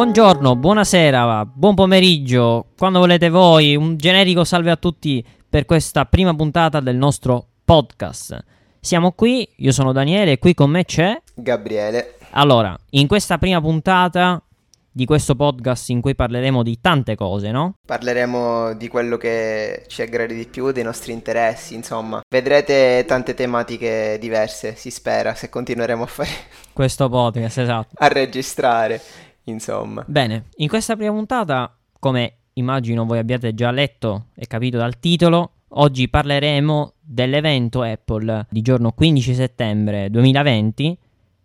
buongiorno, 0.00 0.56
buonasera, 0.56 1.44
buon 1.44 1.74
pomeriggio, 1.74 2.68
quando 2.78 3.00
volete 3.00 3.28
voi, 3.28 3.76
un 3.76 3.98
generico 3.98 4.44
salve 4.44 4.70
a 4.70 4.76
tutti 4.76 5.22
per 5.46 5.66
questa 5.66 6.06
prima 6.06 6.34
puntata 6.34 6.80
del 6.80 6.96
nostro 6.96 7.48
podcast. 7.66 8.42
Siamo 8.80 9.12
qui, 9.12 9.46
io 9.56 9.72
sono 9.72 9.92
Daniele 9.92 10.32
e 10.32 10.38
qui 10.38 10.54
con 10.54 10.70
me 10.70 10.86
c'è 10.86 11.20
Gabriele. 11.34 12.14
Allora, 12.30 12.74
in 12.92 13.06
questa 13.08 13.36
prima 13.36 13.60
puntata 13.60 14.42
di 14.90 15.04
questo 15.04 15.36
podcast 15.36 15.90
in 15.90 16.00
cui 16.00 16.14
parleremo 16.14 16.62
di 16.62 16.80
tante 16.80 17.14
cose, 17.14 17.50
no? 17.50 17.74
Parleremo 17.86 18.72
di 18.72 18.88
quello 18.88 19.18
che 19.18 19.84
ci 19.86 20.00
aggrada 20.00 20.32
di 20.32 20.46
più, 20.46 20.72
dei 20.72 20.82
nostri 20.82 21.12
interessi, 21.12 21.74
insomma. 21.74 22.22
Vedrete 22.26 23.04
tante 23.06 23.34
tematiche 23.34 24.16
diverse, 24.18 24.74
si 24.76 24.90
spera, 24.90 25.34
se 25.34 25.50
continueremo 25.50 26.02
a 26.02 26.06
fare 26.06 26.28
questo 26.72 27.10
podcast, 27.10 27.58
esatto. 27.58 27.94
A 27.96 28.08
registrare, 28.08 29.00
insomma. 29.50 30.04
Bene, 30.06 30.46
in 30.56 30.68
questa 30.68 30.96
prima 30.96 31.12
puntata, 31.12 31.76
come 31.98 32.36
immagino 32.54 33.04
voi 33.04 33.18
abbiate 33.18 33.54
già 33.54 33.70
letto 33.70 34.26
e 34.34 34.46
capito 34.46 34.78
dal 34.78 34.98
titolo, 34.98 35.52
oggi 35.68 36.08
parleremo 36.08 36.94
dell'evento 37.00 37.82
Apple 37.82 38.46
di 38.50 38.62
giorno 38.62 38.92
15 38.92 39.34
settembre 39.34 40.10
2020 40.10 40.98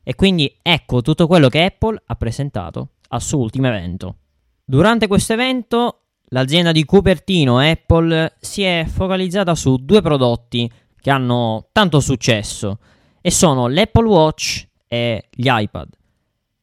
e 0.04 0.16
quindi 0.16 0.58
ecco 0.62 1.02
tutto 1.02 1.28
quello 1.28 1.50
che 1.50 1.64
Apple 1.64 2.02
ha 2.06 2.16
presentato 2.16 2.90
al 3.10 3.22
suo 3.22 3.40
ultimo 3.40 3.68
evento. 3.68 4.18
Durante 4.64 5.08
questo 5.08 5.34
evento 5.34 6.02
l'azienda 6.30 6.72
di 6.72 6.86
Cupertino 6.86 7.60
Apple 7.60 8.36
si 8.40 8.64
è 8.64 8.86
focalizzata 8.88 9.56
su 9.56 9.78
due 9.78 10.02
prodotti 10.02 10.72
che 11.00 11.12
hanno 11.12 11.68
tanto 11.72 12.00
successo 12.00 12.80
e 13.22 13.32
sono 13.32 13.68
l'Apple 13.68 14.08
Watch 14.08 14.68
e 14.88 15.28
gli 15.32 15.48
iPad. 15.48 15.88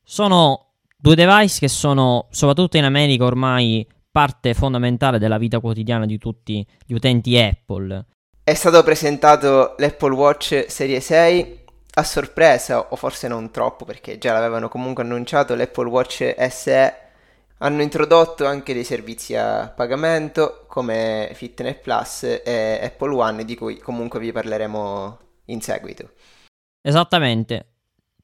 Sono 0.02 0.71
due 1.02 1.16
device 1.16 1.58
che 1.58 1.66
sono 1.66 2.28
soprattutto 2.30 2.76
in 2.76 2.84
America 2.84 3.24
ormai 3.24 3.84
parte 4.08 4.54
fondamentale 4.54 5.18
della 5.18 5.36
vita 5.36 5.58
quotidiana 5.58 6.06
di 6.06 6.16
tutti 6.16 6.64
gli 6.86 6.94
utenti 6.94 7.36
Apple. 7.36 8.04
È 8.44 8.54
stato 8.54 8.80
presentato 8.84 9.74
l'Apple 9.78 10.14
Watch 10.14 10.66
Serie 10.68 11.00
6 11.00 11.60
a 11.94 12.04
sorpresa, 12.04 12.92
o 12.92 12.96
forse 12.96 13.26
non 13.26 13.50
troppo 13.50 13.84
perché 13.84 14.16
già 14.18 14.32
l'avevano 14.32 14.68
comunque 14.68 15.02
annunciato, 15.02 15.56
l'Apple 15.56 15.88
Watch 15.88 16.36
SE 16.50 16.96
hanno 17.58 17.82
introdotto 17.82 18.46
anche 18.46 18.72
dei 18.72 18.84
servizi 18.84 19.34
a 19.34 19.72
pagamento 19.74 20.64
come 20.68 21.32
Fitness 21.34 21.80
Plus 21.80 22.40
e 22.44 22.80
Apple 22.80 23.14
One 23.14 23.44
di 23.44 23.56
cui 23.56 23.78
comunque 23.78 24.20
vi 24.20 24.30
parleremo 24.30 25.18
in 25.46 25.60
seguito. 25.60 26.10
Esattamente. 26.80 27.71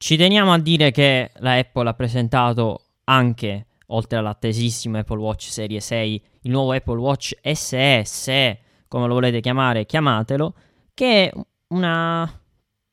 Ci 0.01 0.15
teniamo 0.15 0.53
a 0.53 0.59
dire 0.59 0.91
che 0.91 1.29
la 1.39 1.55
Apple 1.55 1.89
ha 1.89 1.93
presentato 1.93 2.85
anche, 3.03 3.65
oltre 3.87 4.17
all'attesissimo 4.17 4.97
Apple 4.97 5.19
Watch 5.19 5.51
Serie 5.51 5.81
6, 5.81 6.23
il 6.43 6.51
nuovo 6.51 6.71
Apple 6.71 6.97
Watch 6.97 7.37
SE, 7.41 8.59
come 8.87 9.07
lo 9.07 9.15
volete 9.15 9.41
chiamare, 9.41 9.85
chiamatelo, 9.85 10.53
che 10.93 11.25
è 11.25 11.31
una 11.73 12.41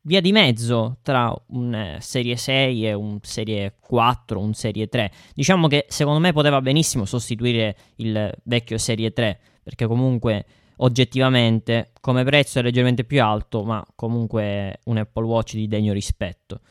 via 0.00 0.20
di 0.20 0.32
mezzo 0.32 0.98
tra 1.02 1.32
un 1.50 1.72
eh, 1.72 1.98
Serie 2.00 2.36
6 2.36 2.88
e 2.88 2.92
un 2.92 3.20
Serie 3.22 3.76
4, 3.78 4.40
un 4.40 4.52
Serie 4.52 4.88
3. 4.88 5.12
Diciamo 5.32 5.68
che 5.68 5.86
secondo 5.88 6.18
me 6.18 6.32
poteva 6.32 6.60
benissimo 6.60 7.04
sostituire 7.04 7.76
il 7.96 8.36
vecchio 8.42 8.78
Serie 8.78 9.12
3, 9.12 9.38
perché 9.62 9.86
comunque 9.86 10.44
oggettivamente 10.78 11.92
come 12.00 12.24
prezzo 12.24 12.58
è 12.58 12.62
leggermente 12.62 13.04
più 13.04 13.22
alto, 13.22 13.62
ma 13.62 13.86
comunque 13.94 14.80
un 14.86 14.96
Apple 14.96 15.24
Watch 15.24 15.54
di 15.54 15.68
degno 15.68 15.92
rispetto. 15.92 16.62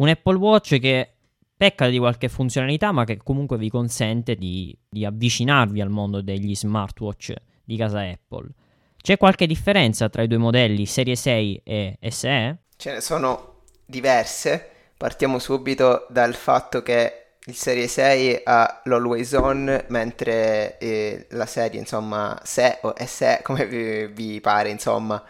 Un 0.00 0.08
Apple 0.08 0.36
Watch 0.36 0.78
che 0.78 1.12
pecca 1.54 1.88
di 1.88 1.98
qualche 1.98 2.30
funzionalità, 2.30 2.90
ma 2.90 3.04
che 3.04 3.18
comunque 3.18 3.58
vi 3.58 3.68
consente 3.68 4.34
di, 4.34 4.74
di 4.88 5.04
avvicinarvi 5.04 5.78
al 5.82 5.90
mondo 5.90 6.22
degli 6.22 6.56
smartwatch 6.56 7.34
di 7.62 7.76
casa 7.76 8.00
Apple. 8.00 8.48
C'è 8.96 9.18
qualche 9.18 9.46
differenza 9.46 10.08
tra 10.08 10.22
i 10.22 10.26
due 10.26 10.38
modelli 10.38 10.86
Serie 10.86 11.16
6 11.16 11.60
e 11.62 11.98
SE? 12.08 12.58
Ce 12.76 12.92
ne 12.92 13.00
sono 13.02 13.64
diverse. 13.84 14.70
Partiamo 14.96 15.38
subito 15.38 16.06
dal 16.08 16.34
fatto 16.34 16.82
che 16.82 17.32
il 17.44 17.54
Serie 17.54 17.86
6 17.86 18.40
ha 18.44 18.80
l'Always 18.84 19.32
On, 19.32 19.84
mentre 19.88 20.78
eh, 20.78 21.26
la 21.30 21.46
serie, 21.46 21.78
insomma, 21.78 22.40
SE 22.42 22.78
o 22.82 22.94
SE, 23.04 23.40
come 23.42 23.66
vi, 23.66 24.06
vi 24.06 24.40
pare, 24.40 24.70
insomma, 24.70 25.22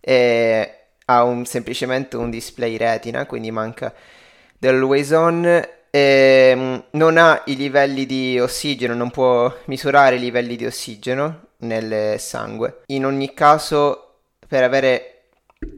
eh, 0.00 0.83
ha 1.06 1.22
un, 1.24 1.44
semplicemente 1.44 2.16
un 2.16 2.30
display 2.30 2.76
retina, 2.76 3.26
quindi 3.26 3.50
manca 3.50 3.92
dell'Always 4.58 5.10
On. 5.10 5.68
Eh, 5.90 6.82
non 6.90 7.18
ha 7.18 7.42
i 7.46 7.56
livelli 7.56 8.04
di 8.06 8.38
ossigeno, 8.40 8.94
non 8.94 9.10
può 9.10 9.54
misurare 9.66 10.16
i 10.16 10.20
livelli 10.20 10.56
di 10.56 10.66
ossigeno 10.66 11.48
nel 11.58 12.18
sangue. 12.18 12.82
In 12.86 13.06
ogni 13.06 13.32
caso, 13.32 14.16
per 14.46 14.64
avere 14.64 15.14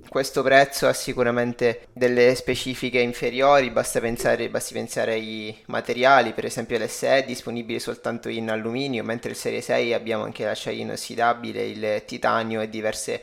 questo 0.09 0.43
prezzo 0.43 0.87
ha 0.87 0.93
sicuramente 0.93 1.89
delle 1.93 2.35
specifiche 2.35 2.99
inferiori, 2.99 3.71
basta 3.71 4.01
pensare, 4.01 4.49
basti 4.49 4.75
pensare 4.75 5.13
ai 5.13 5.57
materiali, 5.67 6.33
per 6.33 6.45
esempio 6.45 6.79
l'SE 6.79 7.19
è 7.19 7.25
disponibile 7.25 7.79
soltanto 7.79 8.29
in 8.29 8.51
alluminio, 8.51 9.05
mentre 9.05 9.31
il 9.31 9.37
Serie 9.37 9.61
6 9.61 9.93
abbiamo 9.93 10.25
anche 10.25 10.45
l'acciaio 10.45 10.81
inossidabile, 10.81 11.67
il 11.67 12.03
titanio 12.07 12.61
e 12.61 12.69
diverse 12.69 13.23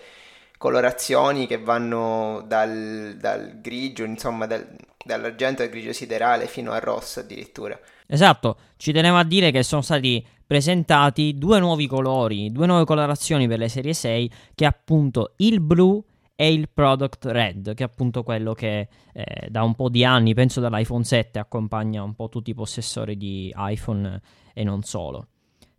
colorazioni 0.63 1.46
che 1.46 1.57
vanno 1.57 2.41
dal, 2.47 3.18
dal 3.19 3.59
grigio, 3.59 4.06
insomma 4.06 4.46
dal, 4.46 4.66
dall'argento 5.03 5.62
al 5.62 5.68
grigio 5.68 5.91
siderale 5.91 6.47
fino 6.47 6.72
al 6.72 6.79
rosso 6.79 7.19
addirittura. 7.19 7.78
Esatto, 8.07 8.57
ci 8.78 8.94
tenevo 8.94 9.18
a 9.18 9.25
dire 9.25 9.52
che 9.52 9.62
sono 9.62 9.81
stati 9.81 10.25
presentati 10.47 11.38
due 11.38 11.59
nuovi 11.59 11.85
colori, 11.85 12.50
due 12.50 12.66
nuove 12.66 12.85
colorazioni 12.85 13.46
per 13.46 13.59
le 13.59 13.68
serie 13.68 13.94
6, 13.94 14.31
che 14.56 14.63
è 14.63 14.68
appunto 14.69 15.34
il 15.38 15.59
blu 15.59 16.02
e 16.34 16.53
il 16.53 16.69
product 16.69 17.25
red, 17.25 17.73
che 17.73 17.84
è 17.84 17.85
appunto 17.85 18.23
quello 18.23 18.53
che 18.53 18.88
eh, 19.12 19.47
da 19.50 19.63
un 19.63 19.75
po' 19.75 19.90
di 19.90 20.06
anni, 20.06 20.34
penso 20.34 20.62
dall'iPhone 20.62 21.03
7, 21.03 21.40
accompagna 21.40 22.02
un 22.03 22.16
po' 22.16 22.29
tutti 22.29 22.52
i 22.52 22.56
possessori 22.56 23.18
di 23.18 23.53
iPhone 23.53 24.22
e 24.53 24.63
non 24.63 24.81
solo. 24.84 25.28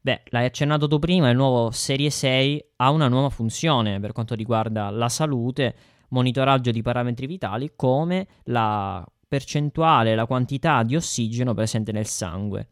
Beh, 0.04 0.20
l'hai 0.26 0.44
accennato 0.44 0.86
tu 0.86 0.98
prima, 0.98 1.30
il 1.30 1.36
nuovo 1.36 1.70
Serie 1.70 2.10
6 2.10 2.72
ha 2.76 2.90
una 2.90 3.08
nuova 3.08 3.30
funzione 3.30 3.98
per 4.00 4.12
quanto 4.12 4.34
riguarda 4.34 4.90
la 4.90 5.08
salute, 5.08 5.74
monitoraggio 6.08 6.70
di 6.70 6.82
parametri 6.82 7.26
vitali 7.26 7.72
come 7.74 8.26
la 8.44 9.02
percentuale, 9.26 10.14
la 10.14 10.26
quantità 10.26 10.82
di 10.82 10.94
ossigeno 10.94 11.54
presente 11.54 11.90
nel 11.90 12.04
sangue. 12.04 12.68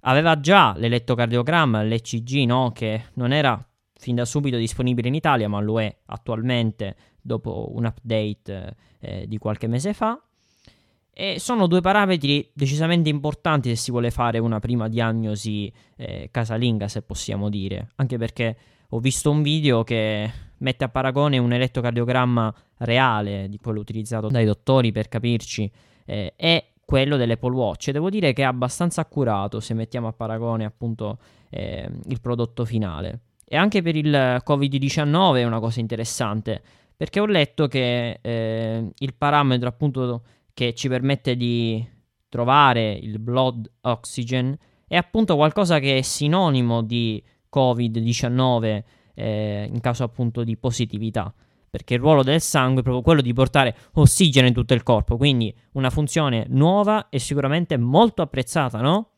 Aveva 0.00 0.40
già 0.40 0.74
l'elettrocardiogramma, 0.76 1.84
l'ECG, 1.84 2.46
no? 2.46 2.72
che 2.72 3.10
non 3.12 3.32
era 3.32 3.64
fin 3.94 4.16
da 4.16 4.24
subito 4.24 4.56
disponibile 4.56 5.06
in 5.06 5.14
Italia, 5.14 5.48
ma 5.48 5.60
lo 5.60 5.80
è 5.80 5.96
attualmente 6.06 6.96
dopo 7.22 7.70
un 7.76 7.84
update 7.84 8.76
eh, 8.98 9.28
di 9.28 9.38
qualche 9.38 9.68
mese 9.68 9.94
fa. 9.94 10.20
E 11.18 11.38
sono 11.38 11.66
due 11.66 11.80
parametri 11.80 12.50
decisamente 12.52 13.08
importanti 13.08 13.70
se 13.70 13.76
si 13.76 13.90
vuole 13.90 14.10
fare 14.10 14.38
una 14.38 14.58
prima 14.58 14.86
diagnosi 14.86 15.72
eh, 15.96 16.28
casalinga, 16.30 16.88
se 16.88 17.00
possiamo 17.00 17.48
dire. 17.48 17.88
Anche 17.96 18.18
perché 18.18 18.54
ho 18.90 19.00
visto 19.00 19.30
un 19.30 19.40
video 19.40 19.82
che 19.82 20.30
mette 20.58 20.84
a 20.84 20.90
paragone 20.90 21.38
un 21.38 21.54
elettrocardiogramma 21.54 22.54
reale 22.80 23.48
di 23.48 23.56
quello 23.56 23.80
utilizzato 23.80 24.28
dai 24.28 24.44
dottori 24.44 24.92
per 24.92 25.08
capirci 25.08 25.72
eh, 26.04 26.34
e 26.36 26.72
quello 26.84 27.16
dell'Apple 27.16 27.54
Watch. 27.54 27.88
E 27.88 27.92
devo 27.92 28.10
dire 28.10 28.34
che 28.34 28.42
è 28.42 28.44
abbastanza 28.44 29.00
accurato 29.00 29.58
se 29.60 29.72
mettiamo 29.72 30.08
a 30.08 30.12
paragone 30.12 30.66
appunto 30.66 31.16
eh, 31.48 31.88
il 32.08 32.20
prodotto 32.20 32.66
finale. 32.66 33.20
E 33.46 33.56
anche 33.56 33.80
per 33.80 33.96
il 33.96 34.42
Covid-19 34.46 35.36
è 35.36 35.44
una 35.44 35.60
cosa 35.60 35.80
interessante, 35.80 36.60
perché 36.94 37.20
ho 37.20 37.26
letto 37.26 37.68
che 37.68 38.18
eh, 38.20 38.90
il 38.94 39.14
parametro 39.14 39.66
appunto 39.66 40.22
che 40.56 40.72
ci 40.72 40.88
permette 40.88 41.36
di 41.36 41.86
trovare 42.30 42.92
il 42.92 43.18
blood 43.18 43.70
oxygen 43.82 44.56
è 44.88 44.96
appunto 44.96 45.36
qualcosa 45.36 45.78
che 45.80 45.98
è 45.98 46.00
sinonimo 46.00 46.80
di 46.80 47.22
Covid-19 47.54 48.82
eh, 49.12 49.68
in 49.70 49.80
caso 49.80 50.04
appunto 50.04 50.44
di 50.44 50.56
positività 50.56 51.30
perché 51.68 51.92
il 51.92 52.00
ruolo 52.00 52.22
del 52.22 52.40
sangue 52.40 52.80
è 52.80 52.82
proprio 52.82 53.02
quello 53.02 53.20
di 53.20 53.34
portare 53.34 53.76
ossigeno 53.94 54.46
in 54.46 54.54
tutto 54.54 54.72
il 54.72 54.82
corpo, 54.82 55.18
quindi 55.18 55.54
una 55.72 55.90
funzione 55.90 56.46
nuova 56.48 57.10
e 57.10 57.18
sicuramente 57.18 57.76
molto 57.76 58.22
apprezzata, 58.22 58.80
no? 58.80 59.10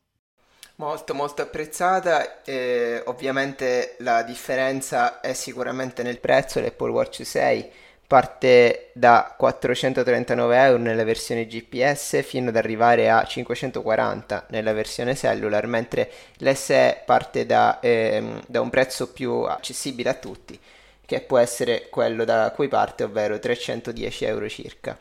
Molto 0.75 1.13
molto 1.13 1.41
apprezzata, 1.41 2.41
eh, 2.43 3.01
ovviamente 3.05 3.95
la 3.99 4.23
differenza 4.23 5.21
è 5.21 5.31
sicuramente 5.31 6.03
nel 6.03 6.19
prezzo, 6.19 6.59
l'Apple 6.59 6.91
Watch 6.91 7.25
6 7.25 7.71
parte 8.09 8.89
da 8.93 9.35
439 9.37 10.57
euro 10.57 10.81
nella 10.81 11.03
versione 11.03 11.45
GPS 11.45 12.23
fino 12.23 12.49
ad 12.49 12.55
arrivare 12.55 13.07
a 13.07 13.23
540 13.23 14.47
nella 14.49 14.73
versione 14.73 15.15
cellular, 15.15 15.67
mentre 15.67 16.09
l'SE 16.37 17.03
parte 17.05 17.45
da, 17.45 17.79
eh, 17.79 18.41
da 18.47 18.61
un 18.61 18.71
prezzo 18.71 19.11
più 19.11 19.43
accessibile 19.43 20.09
a 20.09 20.15
tutti, 20.15 20.59
che 21.05 21.21
può 21.21 21.37
essere 21.37 21.85
quello 21.91 22.25
da 22.25 22.51
cui 22.55 22.67
parte, 22.67 23.03
ovvero 23.03 23.37
310 23.37 24.25
euro 24.25 24.49
circa. 24.49 24.99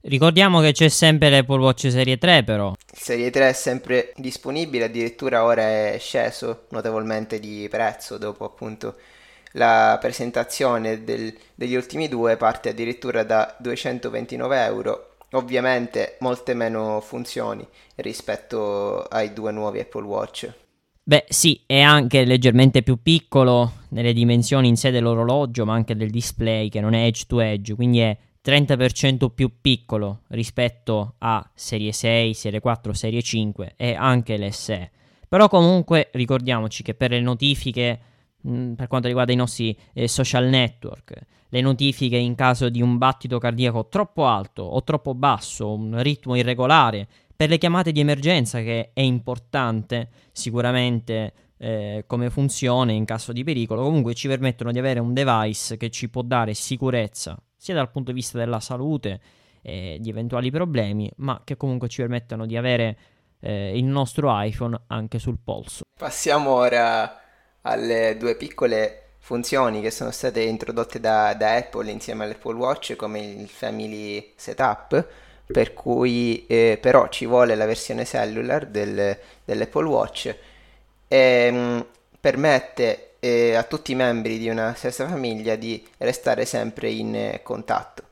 Ricordiamo 0.00 0.60
che 0.60 0.72
c'è 0.72 0.88
sempre 0.88 1.30
l'Apple 1.30 1.60
Watch 1.60 1.92
Serie 1.92 2.18
3 2.18 2.42
però. 2.42 2.72
Serie 2.92 3.30
3 3.30 3.50
è 3.50 3.52
sempre 3.52 4.12
disponibile, 4.16 4.86
addirittura 4.86 5.44
ora 5.44 5.62
è 5.62 5.96
sceso 6.00 6.64
notevolmente 6.70 7.38
di 7.38 7.68
prezzo 7.70 8.18
dopo 8.18 8.44
appunto 8.44 8.96
la 9.52 9.96
presentazione 10.00 11.04
del, 11.04 11.34
degli 11.54 11.74
ultimi 11.74 12.08
due, 12.08 12.36
parte 12.36 12.70
addirittura 12.70 13.22
da 13.22 13.54
229 13.58 14.64
euro, 14.64 15.16
ovviamente 15.32 16.16
molte 16.20 16.54
meno 16.54 17.00
funzioni 17.00 17.66
rispetto 17.96 19.02
ai 19.04 19.32
due 19.32 19.52
nuovi 19.52 19.80
Apple 19.80 20.04
Watch. 20.04 20.52
Beh 21.02 21.24
sì, 21.28 21.62
è 21.64 21.80
anche 21.80 22.24
leggermente 22.24 22.82
più 22.82 23.00
piccolo 23.00 23.72
nelle 23.90 24.12
dimensioni 24.12 24.68
in 24.68 24.76
sé 24.76 24.90
dell'orologio, 24.90 25.64
ma 25.64 25.72
anche 25.72 25.96
del 25.96 26.10
display 26.10 26.68
che 26.68 26.80
non 26.80 26.92
è 26.92 27.04
edge 27.04 27.24
to 27.26 27.40
edge, 27.40 27.74
quindi 27.74 28.00
è 28.00 28.16
30% 28.44 29.30
più 29.30 29.60
piccolo 29.60 30.22
rispetto 30.28 31.14
a 31.18 31.50
serie 31.54 31.92
6, 31.92 32.34
serie 32.34 32.60
4, 32.60 32.92
serie 32.92 33.22
5 33.22 33.74
e 33.76 33.94
anche 33.94 34.36
l'SE. 34.36 34.90
Però 35.28 35.48
comunque 35.48 36.10
ricordiamoci 36.12 36.82
che 36.82 36.94
per 36.94 37.10
le 37.10 37.20
notifiche 37.20 38.00
mm, 38.46 38.74
per 38.74 38.86
quanto 38.86 39.06
riguarda 39.06 39.32
i 39.32 39.36
nostri 39.36 39.76
eh, 39.92 40.06
social 40.08 40.46
network, 40.46 41.14
le 41.48 41.60
notifiche 41.60 42.16
in 42.16 42.34
caso 42.34 42.68
di 42.68 42.82
un 42.82 42.98
battito 42.98 43.38
cardiaco 43.38 43.88
troppo 43.88 44.26
alto 44.26 44.62
o 44.62 44.82
troppo 44.82 45.14
basso, 45.14 45.72
un 45.72 46.02
ritmo 46.02 46.34
irregolare, 46.34 47.08
per 47.34 47.48
le 47.48 47.58
chiamate 47.58 47.92
di 47.92 48.00
emergenza 48.00 48.60
che 48.60 48.90
è 48.92 49.00
importante 49.00 50.08
sicuramente 50.32 51.32
eh, 51.56 52.04
come 52.06 52.30
funzione 52.30 52.92
in 52.92 53.04
caso 53.04 53.32
di 53.32 53.44
pericolo, 53.44 53.82
comunque 53.82 54.14
ci 54.14 54.28
permettono 54.28 54.72
di 54.72 54.78
avere 54.78 55.00
un 55.00 55.12
device 55.12 55.76
che 55.76 55.90
ci 55.90 56.08
può 56.08 56.22
dare 56.22 56.54
sicurezza 56.54 57.40
sia 57.56 57.74
dal 57.74 57.90
punto 57.90 58.12
di 58.12 58.18
vista 58.18 58.38
della 58.38 58.60
salute 58.60 59.20
e 59.62 59.98
di 60.00 60.08
eventuali 60.08 60.50
problemi, 60.50 61.10
ma 61.16 61.42
che 61.44 61.56
comunque 61.56 61.88
ci 61.88 62.00
permettono 62.00 62.46
di 62.46 62.56
avere 62.56 62.98
eh, 63.40 63.76
il 63.76 63.84
nostro 63.84 64.30
iPhone 64.32 64.80
anche 64.86 65.18
sul 65.18 65.38
polso. 65.42 65.82
Passiamo 65.98 66.50
ora 66.50 67.20
alle 67.68 68.16
due 68.16 68.34
piccole 68.34 69.02
funzioni 69.18 69.80
che 69.80 69.90
sono 69.90 70.10
state 70.10 70.40
introdotte 70.40 71.00
da, 71.00 71.34
da 71.34 71.54
Apple 71.54 71.90
insieme 71.90 72.24
all'Apple 72.24 72.54
Watch 72.54 72.96
come 72.96 73.20
il 73.20 73.48
Family 73.48 74.32
Setup 74.34 75.06
per 75.46 75.72
cui 75.74 76.46
eh, 76.46 76.78
però 76.80 77.08
ci 77.08 77.26
vuole 77.26 77.54
la 77.54 77.66
versione 77.66 78.04
cellular 78.04 78.66
del, 78.66 79.18
dell'Apple 79.44 79.86
Watch 79.86 80.36
e 81.08 81.50
mh, 81.50 81.56
mm, 81.56 81.80
permette 82.20 83.12
eh, 83.20 83.54
a 83.54 83.62
tutti 83.62 83.92
i 83.92 83.96
membri 83.96 84.38
di 84.38 84.48
una 84.48 84.74
stessa 84.74 85.08
famiglia 85.08 85.56
di 85.56 85.84
restare 85.98 86.44
sempre 86.44 86.90
in 86.90 87.14
eh, 87.14 87.40
contatto. 87.42 88.04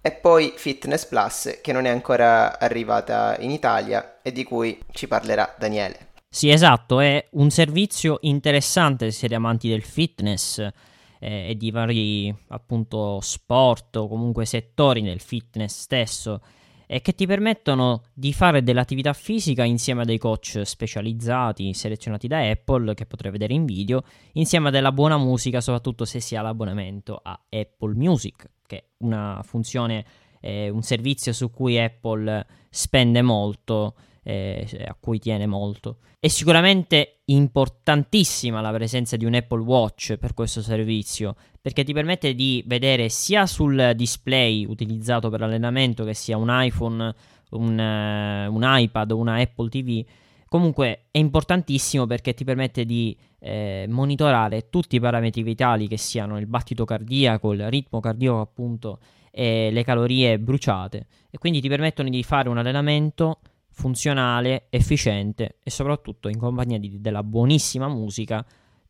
E 0.00 0.12
poi 0.12 0.52
Fitness 0.54 1.04
Plus 1.06 1.58
che 1.60 1.72
non 1.72 1.84
è 1.84 1.90
ancora 1.90 2.58
arrivata 2.60 3.36
in 3.40 3.50
Italia 3.50 4.18
e 4.22 4.30
di 4.30 4.44
cui 4.44 4.80
ci 4.92 5.08
parlerà 5.08 5.52
Daniele. 5.58 6.14
Sì, 6.36 6.50
esatto, 6.50 7.00
è 7.00 7.28
un 7.30 7.48
servizio 7.48 8.18
interessante 8.20 9.06
se 9.06 9.20
siete 9.20 9.34
amanti 9.36 9.70
del 9.70 9.80
fitness 9.80 10.58
eh, 10.58 11.48
e 11.48 11.56
di 11.56 11.70
vari 11.70 12.30
appunto 12.48 13.20
sport 13.22 13.96
o 13.96 14.06
comunque 14.06 14.44
settori 14.44 15.00
nel 15.00 15.20
fitness 15.20 15.80
stesso 15.80 16.42
e 16.86 17.00
che 17.00 17.14
ti 17.14 17.24
permettono 17.24 18.02
di 18.12 18.34
fare 18.34 18.62
dell'attività 18.62 19.14
fisica 19.14 19.64
insieme 19.64 20.02
a 20.02 20.04
dei 20.04 20.18
coach 20.18 20.60
specializzati 20.62 21.72
selezionati 21.72 22.28
da 22.28 22.46
Apple 22.46 22.92
che 22.92 23.06
potrei 23.06 23.32
vedere 23.32 23.54
in 23.54 23.64
video, 23.64 24.02
insieme 24.32 24.68
a 24.68 24.70
della 24.70 24.92
buona 24.92 25.16
musica, 25.16 25.62
soprattutto 25.62 26.04
se 26.04 26.20
si 26.20 26.36
ha 26.36 26.42
l'abbonamento 26.42 27.18
a 27.22 27.32
Apple 27.48 27.94
Music, 27.94 28.46
che 28.66 28.76
è 28.76 28.84
una 28.98 29.40
funzione, 29.42 30.04
eh, 30.42 30.68
un 30.68 30.82
servizio 30.82 31.32
su 31.32 31.50
cui 31.50 31.80
Apple 31.80 32.46
spende 32.68 33.22
molto 33.22 33.94
eh, 34.26 34.66
a 34.84 34.96
cui 34.98 35.20
tiene 35.20 35.46
molto. 35.46 35.98
È 36.18 36.26
sicuramente 36.26 37.20
importantissima 37.26 38.60
la 38.60 38.72
presenza 38.72 39.16
di 39.16 39.24
un 39.24 39.34
Apple 39.34 39.60
Watch 39.60 40.16
per 40.16 40.34
questo 40.34 40.62
servizio, 40.62 41.36
perché 41.62 41.84
ti 41.84 41.92
permette 41.92 42.34
di 42.34 42.62
vedere 42.66 43.08
sia 43.08 43.46
sul 43.46 43.92
display 43.94 44.66
utilizzato 44.66 45.30
per 45.30 45.40
l'allenamento, 45.40 46.04
che 46.04 46.14
sia 46.14 46.36
un 46.36 46.48
iPhone, 46.50 47.14
un, 47.50 47.78
uh, 47.78 48.52
un 48.52 48.62
iPad 48.64 49.12
o 49.12 49.16
una 49.16 49.36
Apple 49.36 49.68
TV, 49.68 50.04
comunque 50.48 51.06
è 51.12 51.18
importantissimo 51.18 52.06
perché 52.06 52.34
ti 52.34 52.42
permette 52.42 52.84
di 52.84 53.16
eh, 53.38 53.86
monitorare 53.88 54.68
tutti 54.70 54.96
i 54.96 55.00
parametri 55.00 55.44
vitali 55.44 55.86
che 55.86 55.98
siano 55.98 56.36
il 56.38 56.46
battito 56.46 56.84
cardiaco, 56.84 57.52
il 57.52 57.70
ritmo 57.70 58.00
cardiaco 58.00 58.40
appunto 58.40 58.98
e 59.30 59.70
le 59.70 59.84
calorie 59.84 60.38
bruciate 60.40 61.06
e 61.30 61.38
quindi 61.38 61.60
ti 61.60 61.68
permettono 61.68 62.08
di 62.08 62.22
fare 62.24 62.48
un 62.48 62.58
allenamento 62.58 63.38
funzionale, 63.76 64.68
efficiente 64.70 65.58
e 65.62 65.70
soprattutto 65.70 66.28
in 66.28 66.38
compagnia 66.38 66.78
di, 66.78 66.98
della 66.98 67.22
buonissima 67.22 67.86
musica 67.88 68.44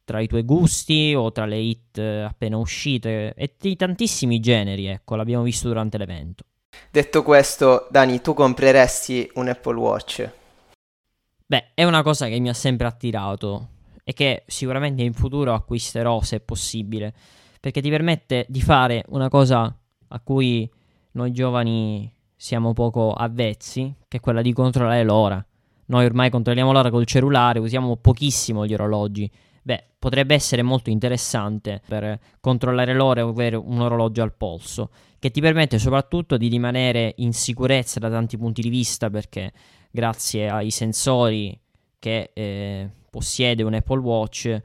tra 0.04 0.20
i 0.20 0.28
tuoi 0.28 0.44
gusti 0.44 1.12
o 1.16 1.32
tra 1.32 1.44
le 1.44 1.58
hit 1.58 1.98
eh, 1.98 2.22
appena 2.22 2.56
uscite 2.56 3.34
e 3.34 3.54
di 3.58 3.74
tantissimi 3.74 4.38
generi, 4.38 4.86
ecco, 4.86 5.16
l'abbiamo 5.16 5.42
visto 5.42 5.66
durante 5.66 5.98
l'evento. 5.98 6.44
Detto 6.88 7.24
questo, 7.24 7.88
Dani, 7.90 8.20
tu 8.20 8.32
compreresti 8.32 9.32
un 9.34 9.48
Apple 9.48 9.76
Watch? 9.76 10.30
Beh, 11.44 11.70
è 11.74 11.82
una 11.82 12.02
cosa 12.02 12.28
che 12.28 12.38
mi 12.38 12.48
ha 12.48 12.54
sempre 12.54 12.86
attirato 12.86 13.68
e 14.04 14.12
che 14.12 14.44
sicuramente 14.46 15.02
in 15.02 15.12
futuro 15.12 15.52
acquisterò 15.52 16.22
se 16.22 16.38
possibile, 16.38 17.12
perché 17.58 17.80
ti 17.80 17.90
permette 17.90 18.46
di 18.48 18.62
fare 18.62 19.04
una 19.08 19.28
cosa 19.28 19.76
a 20.08 20.20
cui 20.20 20.70
noi 21.12 21.32
giovani 21.32 22.12
siamo 22.36 22.72
poco 22.72 23.12
avvezzi, 23.12 23.94
che 24.06 24.18
è 24.18 24.20
quella 24.20 24.42
di 24.42 24.52
controllare 24.52 25.02
l'ora. 25.02 25.44
Noi 25.86 26.04
ormai 26.04 26.30
controlliamo 26.30 26.72
l'ora 26.72 26.90
col 26.90 27.06
cellulare, 27.06 27.58
usiamo 27.58 27.96
pochissimo 27.96 28.66
gli 28.66 28.74
orologi. 28.74 29.30
Beh, 29.62 29.84
potrebbe 29.98 30.34
essere 30.34 30.62
molto 30.62 30.90
interessante 30.90 31.80
per 31.86 32.18
controllare 32.40 32.94
l'ora 32.94 33.20
e 33.20 33.24
avere 33.24 33.56
un 33.56 33.80
orologio 33.80 34.22
al 34.22 34.34
polso, 34.34 34.90
che 35.18 35.30
ti 35.30 35.40
permette 35.40 35.78
soprattutto 35.78 36.36
di 36.36 36.48
rimanere 36.48 37.14
in 37.18 37.32
sicurezza 37.32 37.98
da 37.98 38.10
tanti 38.10 38.36
punti 38.36 38.62
di 38.62 38.68
vista, 38.68 39.10
perché 39.10 39.52
grazie 39.90 40.48
ai 40.48 40.70
sensori 40.70 41.58
che 41.98 42.30
eh, 42.34 42.90
possiede 43.10 43.62
un 43.62 43.74
Apple 43.74 44.00
Watch 44.00 44.62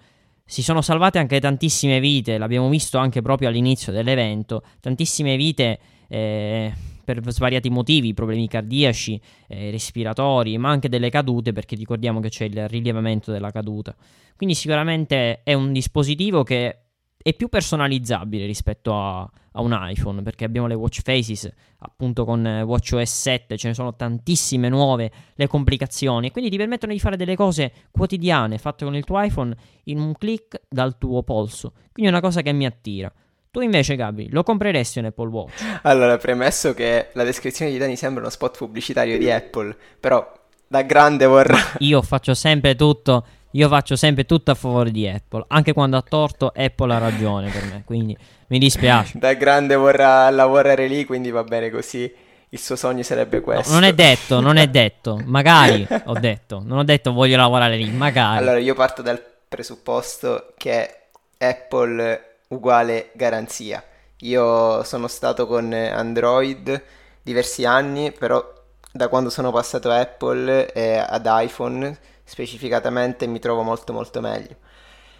si 0.51 0.61
sono 0.61 0.81
salvate 0.81 1.17
anche 1.17 1.39
tantissime 1.39 2.01
vite, 2.01 2.37
l'abbiamo 2.37 2.67
visto 2.67 2.97
anche 2.97 3.21
proprio 3.21 3.47
all'inizio 3.47 3.93
dell'evento, 3.93 4.63
tantissime 4.81 5.37
vite 5.37 5.79
eh, 6.09 6.73
per 7.19 7.33
svariati 7.33 7.69
motivi, 7.69 8.13
problemi 8.13 8.47
cardiaci, 8.47 9.19
eh, 9.47 9.71
respiratori, 9.71 10.57
ma 10.57 10.69
anche 10.69 10.87
delle 10.87 11.09
cadute, 11.09 11.51
perché 11.51 11.75
ricordiamo 11.75 12.21
che 12.21 12.29
c'è 12.29 12.45
il 12.45 12.69
rilevamento 12.69 13.31
della 13.31 13.51
caduta. 13.51 13.93
Quindi 14.37 14.55
sicuramente 14.55 15.43
è 15.43 15.53
un 15.53 15.73
dispositivo 15.73 16.43
che 16.43 16.77
è 17.21 17.33
più 17.33 17.49
personalizzabile 17.49 18.45
rispetto 18.45 18.95
a, 18.95 19.21
a, 19.21 19.61
un 19.61 19.77
iPhone 19.79 20.21
perché 20.23 20.45
abbiamo 20.45 20.67
le 20.67 20.73
watch 20.73 21.01
faces 21.01 21.51
appunto 21.79 22.25
con 22.25 22.43
WatchOS 22.65 23.11
7 23.11 23.57
ce 23.57 23.67
ne 23.67 23.73
sono 23.73 23.95
tantissime 23.95 24.69
nuove 24.69 25.11
le 25.35 25.47
complicazioni. 25.47 26.27
E 26.27 26.31
quindi 26.31 26.49
ti 26.49 26.57
permettono 26.57 26.93
di 26.93 26.99
fare 26.99 27.17
delle 27.17 27.35
cose 27.35 27.71
quotidiane 27.91 28.57
fatte 28.57 28.85
con 28.85 28.95
il 28.95 29.03
tuo 29.03 29.21
iPhone 29.21 29.55
in 29.85 29.99
un 29.99 30.13
click 30.13 30.61
dal 30.69 30.97
tuo 30.97 31.23
polso. 31.23 31.73
Quindi 31.91 32.11
è 32.11 32.13
una 32.13 32.21
cosa 32.21 32.41
che 32.41 32.51
mi 32.51 32.65
attira 32.65 33.11
tu 33.51 33.59
invece, 33.59 33.97
Gabri, 33.97 34.29
lo 34.29 34.43
compreresti 34.43 34.99
un 34.99 35.05
Apple 35.05 35.27
Watch? 35.27 35.79
Allora, 35.81 36.17
premesso 36.17 36.73
che 36.73 37.09
la 37.11 37.25
descrizione 37.25 37.69
di 37.69 37.77
Dani 37.77 37.97
sembra 37.97 38.21
uno 38.21 38.31
spot 38.31 38.57
pubblicitario 38.57 39.17
di 39.17 39.29
Apple, 39.29 39.75
però 39.99 40.25
da 40.67 40.81
grande 40.83 41.25
vorrà... 41.25 41.57
Io 41.79 42.01
faccio 42.01 42.33
sempre 42.33 42.75
tutto, 42.75 43.25
io 43.51 43.67
faccio 43.67 43.97
sempre 43.97 44.25
tutto 44.25 44.51
a 44.51 44.55
favore 44.55 44.89
di 44.89 45.05
Apple, 45.05 45.43
anche 45.49 45.73
quando 45.73 45.97
ha 45.97 46.01
torto 46.01 46.53
Apple 46.55 46.93
ha 46.93 46.97
ragione 46.97 47.49
per 47.49 47.65
me, 47.65 47.83
quindi 47.85 48.17
mi 48.47 48.57
dispiace. 48.57 49.17
da 49.19 49.33
grande 49.33 49.75
vorrà 49.75 50.29
lavorare 50.29 50.87
lì, 50.87 51.03
quindi 51.03 51.29
va 51.29 51.43
bene 51.43 51.69
così. 51.69 52.09
Il 52.53 52.59
suo 52.59 52.77
sogno 52.77 53.03
sarebbe 53.03 53.41
questo. 53.41 53.73
No, 53.73 53.79
non 53.79 53.89
è 53.89 53.93
detto, 53.93 54.39
non 54.39 54.55
è 54.57 54.67
detto. 54.71 55.21
Magari 55.25 55.85
ho 56.05 56.13
detto, 56.19 56.61
non 56.63 56.77
ho 56.79 56.83
detto 56.83 57.11
voglio 57.11 57.35
lavorare 57.37 57.75
lì, 57.77 57.89
magari. 57.89 58.37
Allora, 58.37 58.59
io 58.59 58.73
parto 58.73 59.01
dal 59.01 59.21
presupposto 59.47 60.53
che 60.57 60.95
Apple 61.37 62.30
uguale 62.51 63.09
garanzia. 63.13 63.83
Io 64.19 64.83
sono 64.83 65.07
stato 65.07 65.47
con 65.47 65.73
Android 65.73 66.83
diversi 67.21 67.65
anni, 67.65 68.11
però 68.11 68.43
da 68.91 69.07
quando 69.07 69.29
sono 69.29 69.51
passato 69.51 69.89
a 69.89 69.99
Apple 69.99 70.71
e 70.71 70.97
ad 70.97 71.27
iPhone 71.27 71.97
specificatamente 72.23 73.27
mi 73.27 73.39
trovo 73.39 73.61
molto 73.61 73.93
molto 73.93 74.21
meglio. 74.21 74.55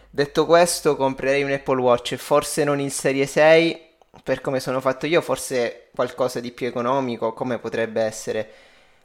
Detto 0.10 0.46
questo, 0.46 0.96
comprerei 0.96 1.44
un 1.44 1.52
Apple 1.52 1.82
Watch, 1.82 2.16
forse 2.16 2.64
non 2.64 2.80
il 2.80 2.92
Serie 2.92 3.26
6 3.26 3.90
per 4.24 4.42
come 4.42 4.60
sono 4.60 4.82
fatto 4.82 5.06
io, 5.06 5.22
forse 5.22 5.90
qualcosa 5.96 6.40
di 6.40 6.52
più 6.52 6.68
economico, 6.68 7.34
come 7.34 7.60
potrebbe 7.60 8.02
essere 8.02 8.50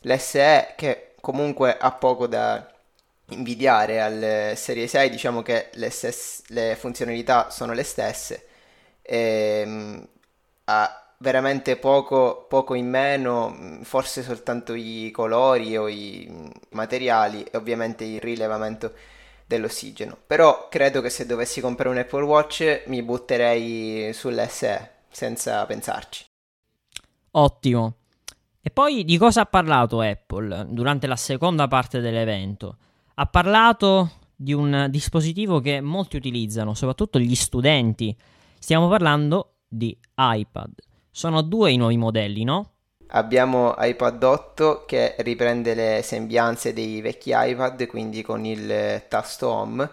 l'SE 0.00 0.74
che 0.76 1.14
comunque 1.20 1.76
ha 1.76 1.92
poco 1.92 2.26
da 2.26 2.75
invidiare 3.30 4.00
al 4.00 4.56
Serie 4.56 4.86
6, 4.86 5.10
diciamo 5.10 5.42
che 5.42 5.70
le, 5.74 5.90
stesse, 5.90 6.42
le 6.48 6.76
funzionalità 6.76 7.50
sono 7.50 7.72
le 7.72 7.82
stesse. 7.82 8.46
E, 9.02 9.62
ehm, 9.64 10.08
ha 10.64 11.06
veramente 11.18 11.76
poco, 11.76 12.46
poco 12.48 12.74
in 12.74 12.88
meno, 12.88 13.78
forse 13.82 14.22
soltanto 14.22 14.74
i 14.74 15.10
colori 15.12 15.76
o 15.76 15.88
i 15.88 16.52
materiali 16.70 17.42
e 17.44 17.56
ovviamente 17.56 18.04
il 18.04 18.20
rilevamento 18.20 18.92
dell'ossigeno. 19.46 20.16
Però 20.26 20.68
credo 20.68 21.00
che 21.00 21.10
se 21.10 21.26
dovessi 21.26 21.60
comprare 21.60 21.90
un 21.90 21.98
Apple 21.98 22.24
Watch 22.24 22.82
mi 22.86 23.02
butterei 23.02 24.12
sull'SE 24.12 24.90
senza 25.10 25.64
pensarci. 25.66 26.24
Ottimo. 27.32 27.94
E 28.60 28.70
poi 28.70 29.04
di 29.04 29.16
cosa 29.16 29.42
ha 29.42 29.46
parlato 29.46 30.00
Apple 30.00 30.66
durante 30.68 31.06
la 31.06 31.16
seconda 31.16 31.68
parte 31.68 32.00
dell'evento? 32.00 32.78
Ha 33.18 33.24
parlato 33.24 34.10
di 34.36 34.52
un 34.52 34.88
dispositivo 34.90 35.60
che 35.60 35.80
molti 35.80 36.16
utilizzano, 36.16 36.74
soprattutto 36.74 37.18
gli 37.18 37.34
studenti. 37.34 38.14
Stiamo 38.58 38.88
parlando 38.88 39.54
di 39.66 39.96
iPad. 40.14 40.72
Sono 41.10 41.40
due 41.40 41.72
i 41.72 41.78
nuovi 41.78 41.96
modelli, 41.96 42.44
no? 42.44 42.72
Abbiamo 43.08 43.74
iPad 43.78 44.22
8 44.22 44.84
che 44.86 45.14
riprende 45.20 45.72
le 45.72 46.00
sembianze 46.02 46.74
dei 46.74 47.00
vecchi 47.00 47.30
iPad, 47.34 47.86
quindi 47.86 48.20
con 48.20 48.44
il 48.44 49.04
tasto 49.08 49.48
home, 49.48 49.90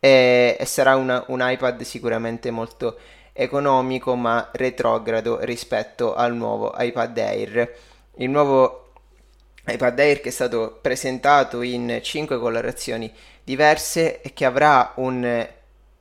e, 0.00 0.56
e 0.58 0.64
sarà 0.64 0.96
una, 0.96 1.22
un 1.28 1.38
iPad 1.40 1.82
sicuramente 1.82 2.50
molto 2.50 2.98
economico 3.32 4.16
ma 4.16 4.48
retrogrado 4.52 5.38
rispetto 5.44 6.16
al 6.16 6.34
nuovo 6.34 6.74
iPad 6.76 7.16
Air. 7.16 7.74
Il 8.16 8.30
nuovo 8.30 8.85
iPad 9.66 9.98
Air 9.98 10.20
che 10.20 10.28
è 10.28 10.32
stato 10.32 10.78
presentato 10.80 11.62
in 11.62 11.98
5 12.02 12.38
colorazioni 12.38 13.12
diverse 13.42 14.20
e 14.20 14.32
che 14.32 14.44
avrà 14.44 14.92
un 14.96 15.48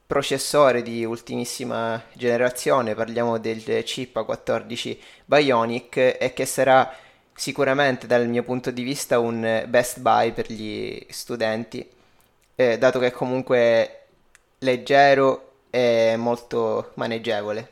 processore 0.08 0.82
di 0.84 1.04
ultimissima 1.04 2.02
generazione, 2.14 2.94
parliamo 2.94 3.40
del 3.40 3.84
chip 3.84 4.16
A14 4.18 4.98
Bionic 5.26 5.98
e 6.20 6.32
che 6.34 6.46
sarà 6.46 6.96
sicuramente 7.34 8.08
dal 8.08 8.28
mio 8.28 8.44
punto 8.44 8.72
di 8.72 8.84
vista 8.84 9.20
un 9.20 9.66
best 9.68 10.00
buy 10.00 10.32
per 10.32 10.52
gli 10.52 11.04
studenti, 11.10 11.88
eh, 12.56 12.78
dato 12.78 13.00
che 13.00 13.08
è 13.08 13.12
comunque 13.12 14.00
leggero 14.60 15.52
e 15.70 16.16
molto 16.18 16.92
maneggevole. 16.96 17.70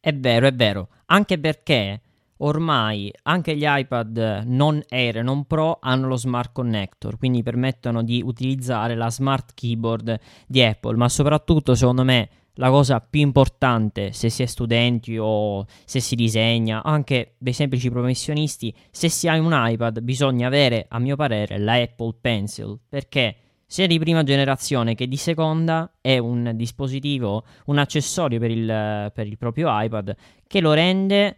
È 0.00 0.12
vero, 0.12 0.46
è 0.46 0.52
vero, 0.52 0.88
anche 1.06 1.38
perché 1.38 2.00
ormai 2.40 3.12
anche 3.22 3.56
gli 3.56 3.64
iPad 3.64 4.42
non 4.46 4.82
Air 4.88 5.18
e 5.18 5.22
non 5.22 5.44
Pro 5.44 5.78
hanno 5.80 6.08
lo 6.08 6.16
Smart 6.16 6.52
Connector, 6.52 7.18
quindi 7.18 7.42
permettono 7.42 8.02
di 8.02 8.22
utilizzare 8.24 8.94
la 8.94 9.10
Smart 9.10 9.54
Keyboard 9.54 10.18
di 10.46 10.62
Apple, 10.62 10.96
ma 10.96 11.08
soprattutto 11.08 11.74
secondo 11.74 12.04
me 12.04 12.28
la 12.54 12.68
cosa 12.68 13.00
più 13.00 13.20
importante 13.20 14.12
se 14.12 14.28
si 14.28 14.42
è 14.42 14.46
studenti 14.46 15.16
o 15.18 15.64
se 15.84 16.00
si 16.00 16.14
disegna, 16.14 16.82
anche 16.82 17.34
dei 17.38 17.52
semplici 17.52 17.90
professionisti, 17.90 18.74
se 18.90 19.08
si 19.08 19.28
ha 19.28 19.38
un 19.38 19.52
iPad 19.54 20.00
bisogna 20.00 20.46
avere, 20.46 20.86
a 20.88 20.98
mio 20.98 21.16
parere, 21.16 21.58
la 21.58 21.74
Apple 21.74 22.16
Pencil, 22.20 22.78
perché 22.88 23.36
sia 23.66 23.86
di 23.86 23.98
prima 24.00 24.24
generazione 24.24 24.94
che 24.94 25.06
di 25.06 25.16
seconda 25.16 25.92
è 26.00 26.18
un 26.18 26.52
dispositivo, 26.54 27.44
un 27.66 27.78
accessorio 27.78 28.40
per 28.40 28.50
il, 28.50 29.10
per 29.14 29.26
il 29.26 29.38
proprio 29.38 29.68
iPad 29.70 30.14
che 30.46 30.60
lo 30.60 30.72
rende 30.72 31.36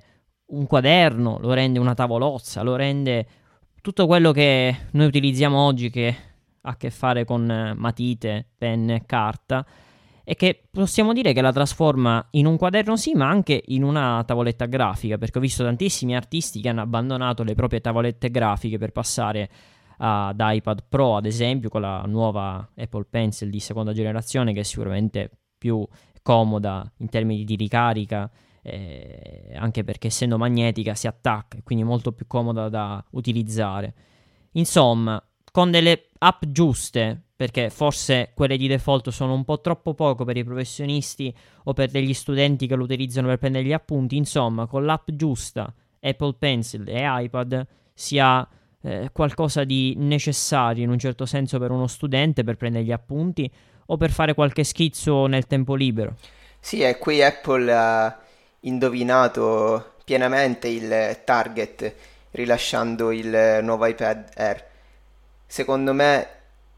un 0.53 0.67
quaderno, 0.67 1.39
lo 1.41 1.53
rende 1.53 1.79
una 1.79 1.95
tavolozza, 1.95 2.63
lo 2.63 2.77
rende 2.77 3.27
tutto 3.81 4.07
quello 4.07 4.33
che 4.33 4.77
noi 4.93 5.07
utilizziamo 5.07 5.59
oggi 5.59 5.91
che 5.91 6.17
ha 6.61 6.71
a 6.71 6.77
che 6.77 6.91
fare 6.91 7.25
con 7.25 7.75
matite, 7.77 8.47
penne, 8.57 9.05
carta 9.05 9.67
e 10.25 10.37
che 10.37 10.69
possiamo 10.71 11.13
dire 11.13 11.33
che 11.33 11.41
la 11.41 11.53
trasforma 11.53 12.25
in 12.33 12.47
un 12.47 12.57
quaderno 12.57 12.97
sì, 12.97 13.15
ma 13.15 13.29
anche 13.29 13.61
in 13.67 13.83
una 13.83 14.23
tavoletta 14.25 14.67
grafica, 14.67 15.19
perché 15.19 15.39
ho 15.39 15.41
visto 15.41 15.65
tantissimi 15.65 16.15
artisti 16.15 16.61
che 16.61 16.69
hanno 16.69 16.83
abbandonato 16.83 17.43
le 17.43 17.55
proprie 17.55 17.81
tavolette 17.81 18.31
grafiche 18.31 18.79
per 18.79 18.93
passare 18.93 19.51
ad 19.99 20.37
iPad 20.39 20.85
Pro, 20.89 21.17
ad 21.17 21.27
esempio, 21.27 21.69
con 21.69 21.81
la 21.81 22.03
nuova 22.07 22.71
Apple 22.77 23.07
Pencil 23.11 23.51
di 23.51 23.59
seconda 23.59 23.93
generazione 23.93 24.53
che 24.53 24.61
è 24.61 24.65
sicuramente 24.65 25.31
più 25.59 25.87
comoda 26.23 26.89
in 26.99 27.09
termini 27.09 27.45
di 27.45 27.57
ricarica 27.57 28.31
eh, 28.62 29.52
anche 29.57 29.85
perché 29.85 30.07
essendo 30.07 30.38
magnetica 30.38 30.95
si 30.95 31.07
attacca 31.07 31.59
e 31.59 31.62
quindi 31.62 31.85
molto 31.85 32.12
più 32.12 32.26
comoda 32.26 32.69
da 32.69 33.04
utilizzare. 33.11 33.95
Insomma, 34.52 35.23
con 35.50 35.71
delle 35.71 36.09
app 36.19 36.45
giuste, 36.47 37.21
perché 37.35 37.71
forse 37.71 38.31
quelle 38.35 38.57
di 38.57 38.69
default 38.69 39.11
sono 39.11 39.35
un 39.35 39.45
po' 39.45 39.61
troppo 39.61 39.95
poco 39.95 40.25
per 40.25 40.37
i 40.37 40.45
professionisti 40.45 41.35
o 41.64 41.73
per 41.73 41.90
degli 41.90 42.14
studenti 42.14 42.66
che 42.66 42.76
lo 42.76 42.85
utilizzano 42.85 43.28
per 43.28 43.38
prendere 43.38 43.64
gli 43.64 43.73
appunti, 43.73 44.16
insomma, 44.16 44.66
con 44.66 44.85
l'app 44.85 45.09
giusta, 45.12 45.73
Apple 46.00 46.35
Pencil 46.38 46.88
e 46.88 47.02
iPad, 47.04 47.66
si 47.92 48.19
ha 48.19 48.49
eh, 48.83 49.11
qualcosa 49.12 49.64
di 49.64 49.95
necessario 49.97 50.85
in 50.85 50.90
un 50.90 50.99
certo 50.99 51.26
senso 51.26 51.59
per 51.59 51.71
uno 51.71 51.87
studente 51.87 52.45
per 52.45 52.57
prendere 52.57 52.85
gli 52.85 52.92
appunti 52.92 53.50
o 53.87 53.97
per 53.97 54.11
fare 54.11 54.35
qualche 54.35 54.64
schizzo 54.64 55.26
nel 55.26 55.47
tempo 55.47 55.75
libero. 55.75 56.16
Sì, 56.61 56.81
e 56.81 56.97
qui 56.99 57.23
Apple 57.23 57.73
ha 57.73 58.21
indovinato 58.62 59.95
pienamente 60.04 60.69
il 60.69 61.21
target 61.25 61.95
rilasciando 62.33 63.11
il 63.12 63.61
nuovo 63.62 63.87
iPad 63.87 64.31
Air. 64.35 64.64
Secondo 65.47 65.92
me 65.92 66.28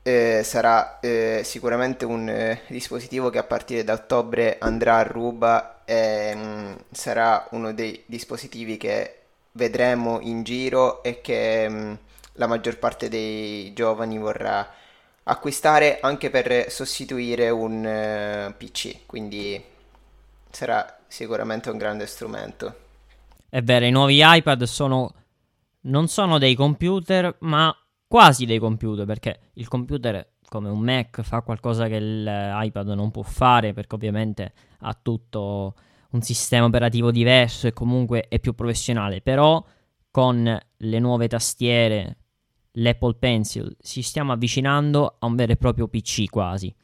eh, 0.03 0.43
sarà 0.45 1.01
eh, 1.01 1.41
sicuramente 1.45 2.05
un 2.05 2.29
eh, 2.29 2.61
dispositivo 2.69 3.31
che 3.31 3.39
a 3.39 3.45
partire 3.45 3.85
da 3.85 3.95
ottobre 3.95 4.59
andrà 4.59 4.99
a 4.99 5.03
ruba 5.03 5.83
e 5.85 6.35
mh, 6.35 6.41
mm, 6.41 6.73
sarà 6.91 7.47
uno 7.53 7.73
dei 7.73 8.03
dispositivi 8.07 8.77
che 8.77 9.21
vedremo 9.53 10.21
in 10.21 10.43
giro 10.43 11.03
e 11.03 11.21
che 11.21 11.69
mh, 11.69 11.75
mm, 11.75 11.95
la 12.35 12.47
maggior 12.47 12.79
parte 12.79 13.09
dei 13.09 13.73
giovani 13.73 14.19
vorrà 14.19 14.69
acquistare 15.25 16.01
anche 16.01 16.29
per 16.31 16.71
sostituire 16.71 17.49
un 17.51 17.87
eh, 17.87 18.55
PC. 18.59 19.07
Quindi 19.07 19.63
sarà 20.51 20.99
sicuramente 21.15 21.71
un 21.71 21.79
grande 21.79 22.07
strumento. 22.07 22.75
È 23.49 23.63
vero, 23.63 23.85
i 23.85 23.91
nuovi 23.93 24.19
iPad 24.21 24.65
sono 24.65 25.15
non 25.83 26.09
sono 26.09 26.39
dei 26.39 26.57
computer, 26.57 27.37
ma 27.41 27.73
quasi 28.07 28.47
dei 28.47 28.59
computer, 28.59 29.07
perché 29.07 29.51
il 29.55 29.69
computer 29.69 30.33
come 30.49 30.69
un 30.69 30.81
Mac 30.81 31.23
fa 31.23 31.43
qualcosa 31.43 31.87
che 31.87 32.01
l'iPad 32.01 32.89
non 32.89 33.13
può 33.13 33.23
fare, 33.23 33.73
perché 33.73 33.95
ovviamente 33.95 34.53
ha 34.81 34.99
tutto 35.01 35.75
un 36.11 36.23
sistema 36.23 36.67
operativo 36.67 37.11
diverso 37.11 37.69
e 37.69 37.73
comunque 37.73 38.27
è 38.29 38.41
più 38.41 38.55
professionale, 38.55 39.21
però 39.21 39.65
con 40.11 40.61
le 40.77 40.99
nuove 40.99 41.29
tastiere, 41.29 42.17
l'Apple 42.73 43.15
Pencil, 43.19 43.77
ci 43.81 44.03
stiamo 44.03 44.33
avvicinando 44.33 45.17
a 45.19 45.27
un 45.27 45.37
vero 45.37 45.53
e 45.53 45.57
proprio 45.57 45.87
PC 45.87 46.29
quasi. 46.29 46.75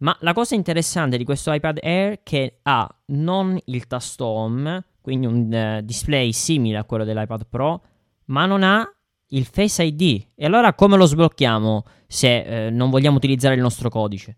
Ma 0.00 0.16
la 0.20 0.32
cosa 0.32 0.54
interessante 0.54 1.18
di 1.18 1.24
questo 1.24 1.52
iPad 1.52 1.78
Air 1.82 2.12
è 2.14 2.20
che 2.22 2.60
ha 2.62 2.88
non 3.06 3.58
il 3.66 3.86
tasto 3.86 4.24
home, 4.24 4.84
quindi 5.00 5.26
un 5.26 5.52
uh, 5.52 5.84
display 5.84 6.32
simile 6.32 6.78
a 6.78 6.84
quello 6.84 7.04
dell'iPad 7.04 7.46
Pro, 7.48 7.82
ma 8.26 8.46
non 8.46 8.62
ha 8.62 8.90
il 9.28 9.44
Face 9.44 9.82
ID. 9.82 10.28
E 10.34 10.46
allora 10.46 10.72
come 10.72 10.96
lo 10.96 11.04
sblocchiamo 11.04 11.84
se 12.06 12.66
eh, 12.66 12.70
non 12.70 12.88
vogliamo 12.88 13.18
utilizzare 13.18 13.54
il 13.54 13.60
nostro 13.60 13.90
codice? 13.90 14.36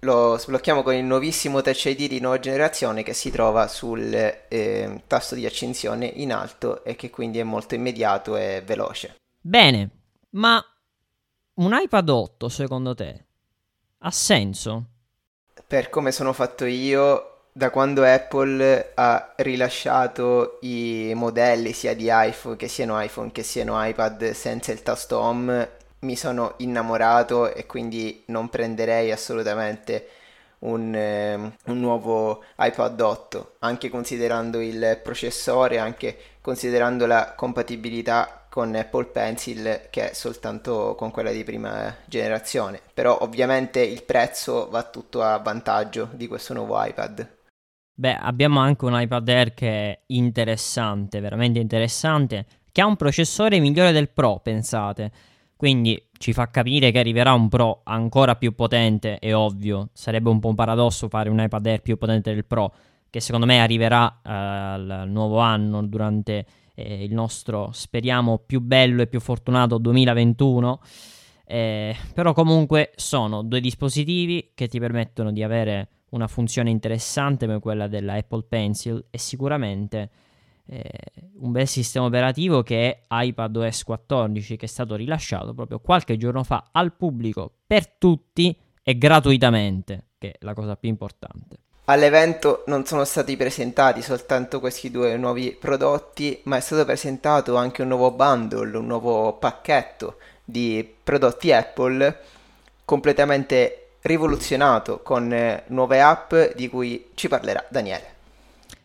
Lo 0.00 0.36
sblocchiamo 0.38 0.82
con 0.82 0.94
il 0.94 1.04
nuovissimo 1.04 1.62
Touch 1.62 1.86
ID 1.86 2.08
di 2.08 2.20
nuova 2.20 2.38
generazione 2.38 3.02
che 3.02 3.12
si 3.12 3.30
trova 3.30 3.68
sul 3.68 4.12
eh, 4.12 5.02
tasto 5.06 5.34
di 5.34 5.46
accensione 5.46 6.06
in 6.06 6.32
alto 6.32 6.84
e 6.84 6.94
che 6.96 7.10
quindi 7.10 7.38
è 7.38 7.42
molto 7.42 7.74
immediato 7.74 8.36
e 8.36 8.62
veloce. 8.64 9.16
Bene, 9.40 9.90
ma 10.30 10.62
un 11.54 11.78
iPad 11.78 12.08
8 12.08 12.48
secondo 12.48 12.94
te 12.94 13.24
ha 14.02 14.10
senso? 14.10 14.89
Per 15.66 15.88
come 15.90 16.12
sono 16.12 16.32
fatto 16.32 16.64
io, 16.64 17.30
da 17.52 17.70
quando 17.70 18.04
Apple 18.04 18.92
ha 18.94 19.32
rilasciato 19.36 20.58
i 20.62 21.12
modelli 21.14 21.72
sia 21.72 21.94
di 21.94 22.08
iPhone 22.08 22.56
che 22.56 22.68
siano 22.68 23.00
iPhone 23.00 23.32
che 23.32 23.42
siano 23.42 23.84
iPad 23.84 24.30
senza 24.32 24.72
il 24.72 24.82
tasto 24.82 25.18
home, 25.18 25.78
mi 26.00 26.16
sono 26.16 26.54
innamorato 26.58 27.52
e 27.52 27.66
quindi 27.66 28.22
non 28.26 28.48
prenderei 28.48 29.12
assolutamente 29.12 30.08
un, 30.60 30.94
eh, 30.94 31.34
un, 31.34 31.80
nuovo 31.80 32.42
iPad 32.58 33.00
8, 33.00 33.54
anche 33.60 33.88
considerando 33.88 34.60
il 34.60 35.00
processore, 35.02 35.78
anche 35.78 36.16
considerando 36.40 37.06
la 37.06 37.34
compatibilità 37.36 38.39
con 38.50 38.74
Apple 38.74 39.06
Pencil 39.06 39.86
che 39.90 40.10
soltanto 40.12 40.94
con 40.98 41.10
quella 41.10 41.30
di 41.30 41.44
prima 41.44 41.94
generazione. 42.04 42.80
Però 42.92 43.16
ovviamente 43.22 43.80
il 43.80 44.02
prezzo 44.02 44.68
va 44.68 44.82
tutto 44.82 45.22
a 45.22 45.38
vantaggio 45.38 46.10
di 46.12 46.26
questo 46.26 46.52
nuovo 46.52 46.82
iPad. 46.84 47.38
Beh, 47.94 48.16
abbiamo 48.16 48.60
anche 48.60 48.84
un 48.86 49.00
iPad 49.00 49.28
Air 49.28 49.54
che 49.54 49.68
è 49.68 50.00
interessante, 50.06 51.20
veramente 51.20 51.60
interessante, 51.60 52.46
che 52.72 52.80
ha 52.80 52.86
un 52.86 52.96
processore 52.96 53.60
migliore 53.60 53.92
del 53.92 54.10
Pro, 54.10 54.40
pensate. 54.42 55.12
Quindi 55.54 56.08
ci 56.18 56.32
fa 56.32 56.50
capire 56.50 56.90
che 56.90 56.98
arriverà 56.98 57.34
un 57.34 57.48
Pro 57.48 57.82
ancora 57.84 58.34
più 58.36 58.54
potente, 58.54 59.18
è 59.18 59.34
ovvio. 59.34 59.90
Sarebbe 59.92 60.30
un 60.30 60.40
po' 60.40 60.48
un 60.48 60.54
paradosso 60.54 61.08
fare 61.08 61.28
un 61.28 61.38
iPad 61.38 61.66
Air 61.66 61.82
più 61.82 61.98
potente 61.98 62.32
del 62.32 62.46
Pro, 62.46 62.72
che 63.10 63.20
secondo 63.20 63.46
me 63.46 63.60
arriverà 63.60 64.20
eh, 64.24 64.32
al 64.32 65.04
nuovo 65.06 65.38
anno 65.38 65.82
durante 65.82 66.46
eh, 66.74 67.04
il 67.04 67.12
nostro, 67.12 67.70
speriamo, 67.72 68.38
più 68.38 68.60
bello 68.60 69.02
e 69.02 69.06
più 69.06 69.20
fortunato 69.20 69.78
2021. 69.78 70.80
Eh, 71.44 71.96
però 72.14 72.32
comunque 72.32 72.92
sono 72.94 73.42
due 73.42 73.60
dispositivi 73.60 74.52
che 74.54 74.68
ti 74.68 74.78
permettono 74.78 75.32
di 75.32 75.42
avere 75.42 75.88
una 76.10 76.28
funzione 76.28 76.70
interessante 76.70 77.46
come 77.46 77.58
quella 77.58 77.88
della 77.88 78.14
Apple 78.14 78.44
Pencil 78.48 79.06
e 79.10 79.18
sicuramente 79.18 80.10
eh, 80.66 80.88
un 81.40 81.50
bel 81.50 81.66
sistema 81.66 82.06
operativo 82.06 82.62
che 82.62 82.92
è 82.92 83.24
iPadOS 83.24 83.82
14 83.82 84.56
che 84.56 84.66
è 84.66 84.68
stato 84.68 84.94
rilasciato 84.94 85.52
proprio 85.52 85.80
qualche 85.80 86.16
giorno 86.16 86.44
fa 86.44 86.68
al 86.70 86.94
pubblico 86.94 87.52
per 87.66 87.88
tutti 87.88 88.56
e 88.82 88.96
gratuitamente, 88.96 90.10
che 90.18 90.32
è 90.32 90.36
la 90.40 90.54
cosa 90.54 90.76
più 90.76 90.88
importante. 90.88 91.58
All'evento 91.90 92.62
non 92.68 92.84
sono 92.84 93.04
stati 93.04 93.36
presentati 93.36 94.00
soltanto 94.00 94.60
questi 94.60 94.92
due 94.92 95.16
nuovi 95.16 95.56
prodotti, 95.58 96.38
ma 96.44 96.56
è 96.56 96.60
stato 96.60 96.84
presentato 96.84 97.56
anche 97.56 97.82
un 97.82 97.88
nuovo 97.88 98.12
bundle, 98.12 98.76
un 98.76 98.86
nuovo 98.86 99.32
pacchetto 99.32 100.18
di 100.44 100.88
prodotti 101.02 101.50
Apple 101.50 102.16
completamente 102.84 103.94
rivoluzionato 104.02 105.00
con 105.02 105.32
eh, 105.32 105.64
nuove 105.66 106.00
app 106.00 106.32
di 106.54 106.68
cui 106.68 107.08
ci 107.14 107.26
parlerà 107.26 107.66
Daniele. 107.68 108.14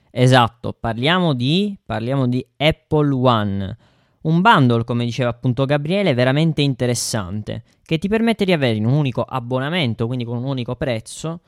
Esatto, 0.09 0.73
parliamo 0.73 1.35
di, 1.35 1.77
parliamo 1.85 2.27
di 2.27 2.43
Apple 2.57 3.13
One, 3.13 3.77
un 4.21 4.41
bundle, 4.41 4.83
come 4.83 5.05
diceva 5.05 5.29
appunto 5.29 5.65
Gabriele, 5.65 6.15
veramente 6.15 6.63
interessante, 6.63 7.61
che 7.83 7.99
ti 7.99 8.07
permette 8.07 8.45
di 8.45 8.51
avere 8.51 8.77
in 8.77 8.85
un 8.87 8.93
unico 8.93 9.21
abbonamento, 9.21 10.07
quindi 10.07 10.25
con 10.25 10.37
un 10.37 10.45
unico 10.45 10.75
prezzo, 10.75 11.41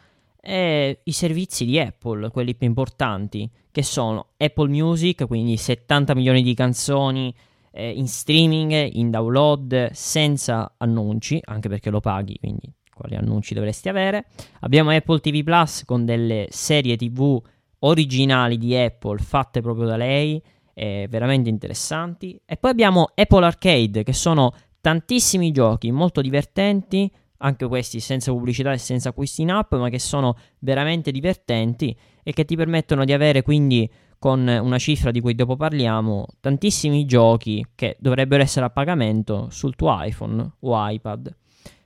eh, 0.49 1.01
i 1.03 1.11
servizi 1.11 1.65
di 1.65 1.77
Apple, 1.77 2.29
quelli 2.29 2.55
più 2.55 2.67
importanti, 2.67 3.49
che 3.69 3.83
sono 3.83 4.27
Apple 4.37 4.69
Music, 4.69 5.27
quindi 5.27 5.57
70 5.57 6.15
milioni 6.15 6.41
di 6.41 6.53
canzoni 6.53 7.35
eh, 7.71 7.91
in 7.91 8.07
streaming, 8.07 8.91
in 8.93 9.11
download, 9.11 9.91
senza 9.91 10.75
annunci, 10.77 11.41
anche 11.43 11.67
perché 11.67 11.89
lo 11.89 11.99
paghi, 11.99 12.37
quindi 12.39 12.71
quali 12.93 13.15
annunci 13.15 13.53
dovresti 13.53 13.89
avere. 13.89 14.27
Abbiamo 14.61 14.91
Apple 14.91 15.19
TV 15.19 15.43
Plus 15.43 15.83
con 15.83 16.05
delle 16.05 16.47
serie 16.49 16.95
TV 16.95 17.39
originali 17.79 18.57
di 18.57 18.73
Apple 18.73 19.17
fatte 19.17 19.59
proprio 19.59 19.85
da 19.85 19.97
lei, 19.97 20.41
eh, 20.73 21.07
veramente 21.09 21.49
interessanti. 21.49 22.39
E 22.45 22.55
poi 22.55 22.71
abbiamo 22.71 23.09
Apple 23.13 23.45
Arcade, 23.45 24.03
che 24.03 24.13
sono 24.13 24.53
tantissimi 24.79 25.51
giochi 25.51 25.91
molto 25.91 26.21
divertenti, 26.21 27.11
anche 27.37 27.67
questi 27.67 27.99
senza 27.99 28.31
pubblicità 28.31 28.71
e 28.71 28.77
senza 28.77 29.09
acquisti 29.09 29.41
in 29.41 29.51
app, 29.51 29.73
ma 29.75 29.89
che 29.89 29.99
sono 29.99 30.35
veramente 30.59 31.11
divertenti 31.11 31.95
e 32.23 32.33
che 32.33 32.45
ti 32.45 32.55
permettono 32.55 33.05
di 33.05 33.13
avere 33.13 33.41
quindi 33.41 33.89
con 34.19 34.47
una 34.47 34.77
cifra 34.77 35.11
di 35.11 35.21
cui 35.21 35.35
dopo 35.35 35.55
parliamo, 35.55 36.25
tantissimi 36.39 37.05
giochi 37.05 37.65
che 37.75 37.97
dovrebbero 37.99 38.41
essere 38.41 38.65
a 38.65 38.69
pagamento 38.69 39.47
sul 39.51 39.75
tuo 39.75 39.95
iPhone 40.01 40.53
o 40.59 40.89
iPad. 40.89 41.35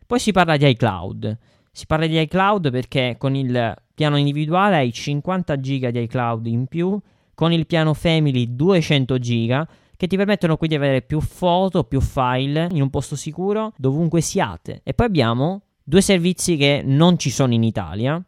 Poi 0.08 0.20
si 0.20 0.32
parla 0.32 0.58
di 0.58 0.68
iCloud. 0.68 1.38
Si 1.72 1.86
parla 1.86 2.06
di 2.06 2.20
iCloud 2.20 2.70
perché 2.70 3.16
con 3.18 3.36
il 3.36 3.76
piano 3.94 4.18
individuale 4.18 4.78
hai 4.78 4.92
50 4.92 5.56
GB 5.56 5.88
di 5.88 6.02
iCloud 6.02 6.46
in 6.48 6.68
più, 6.68 7.00
con 7.34 7.52
il 7.52 7.66
piano 7.66 7.94
Family 7.94 8.56
200 8.56 9.18
GB 9.18 9.68
che 10.02 10.08
ti 10.08 10.18
permettono 10.18 10.58
quindi 10.58 10.76
di 10.76 10.84
avere 10.84 11.04
più 11.04 11.22
foto, 11.22 11.84
più 11.84 12.02
file 12.02 12.68
in 12.72 12.82
un 12.82 12.90
posto 12.90 13.16
sicuro 13.16 13.72
dovunque 13.78 14.20
siate. 14.20 14.82
E 14.84 14.96
poi 14.96 15.06
abbiamo 15.06 15.62
due 15.84 16.02
servizi 16.02 16.58
che 16.58 16.82
non 16.84 17.20
ci 17.20 17.30
sono 17.30 17.54
in 17.54 17.62
Italia, 17.62 18.20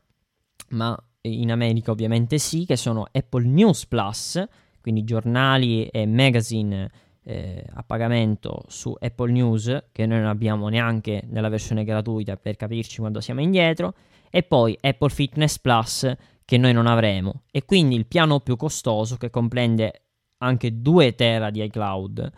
ma 0.70 0.96
in 1.22 1.52
America 1.52 1.90
ovviamente 1.90 2.38
sì, 2.38 2.68
che 2.68 2.76
sono 2.76 3.08
Apple 3.12 3.48
News 3.48 3.88
Plus, 3.88 4.48
quindi 4.82 5.04
giornali 5.04 5.88
e 5.88 6.06
magazine 6.06 6.92
eh, 7.24 7.66
a 7.74 7.82
pagamento 7.82 8.66
su 8.68 8.96
Apple 9.00 9.32
News, 9.32 9.86
che 9.92 10.06
noi 10.06 10.20
non 10.20 10.28
abbiamo 10.28 10.68
neanche 10.68 11.24
nella 11.28 11.50
versione 11.50 11.84
gratuita 11.84 12.38
per 12.38 12.56
capirci 12.56 13.00
quando 13.00 13.20
siamo 13.20 13.42
indietro, 13.42 13.96
e 14.30 14.44
poi 14.44 14.78
Apple 14.80 15.10
Fitness 15.10 15.58
Plus, 15.58 16.16
che 16.46 16.58
noi 16.60 16.72
non 16.72 16.86
avremo. 16.86 17.42
E 17.50 17.66
quindi 17.66 17.96
il 17.96 18.06
piano 18.06 18.42
più 18.42 18.58
costoso, 18.58 19.18
che 19.18 19.32
comprende 19.32 20.03
anche 20.44 20.82
2 20.82 21.16
tera 21.16 21.50
di 21.50 21.64
iCloud, 21.64 22.32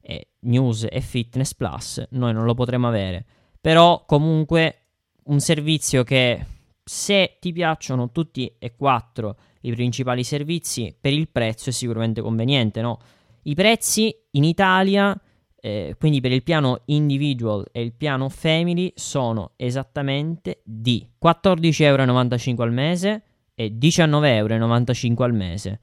e 0.00 0.28
News 0.40 0.86
e 0.90 1.00
Fitness 1.00 1.54
Plus, 1.54 2.04
noi 2.10 2.32
non 2.32 2.44
lo 2.44 2.54
potremo 2.54 2.88
avere. 2.88 3.24
Però 3.60 4.04
comunque 4.04 4.78
un 5.24 5.38
servizio 5.38 6.02
che 6.02 6.44
se 6.82 7.36
ti 7.40 7.52
piacciono 7.52 8.10
tutti 8.10 8.52
e 8.58 8.74
quattro 8.74 9.36
i 9.60 9.70
principali 9.72 10.24
servizi, 10.24 10.94
per 11.00 11.12
il 11.12 11.28
prezzo 11.28 11.70
è 11.70 11.72
sicuramente 11.72 12.20
conveniente, 12.20 12.80
no? 12.80 12.98
I 13.42 13.54
prezzi 13.54 14.14
in 14.32 14.42
Italia, 14.42 15.16
eh, 15.60 15.94
quindi 15.98 16.20
per 16.20 16.32
il 16.32 16.42
piano 16.42 16.80
individual 16.86 17.64
e 17.70 17.82
il 17.82 17.92
piano 17.92 18.28
family, 18.28 18.92
sono 18.96 19.52
esattamente 19.54 20.62
di 20.64 21.08
14,95€ 21.24 22.60
al 22.62 22.72
mese 22.72 23.22
e 23.54 23.76
19,95€ 23.78 25.22
al 25.22 25.34
mese. 25.34 25.80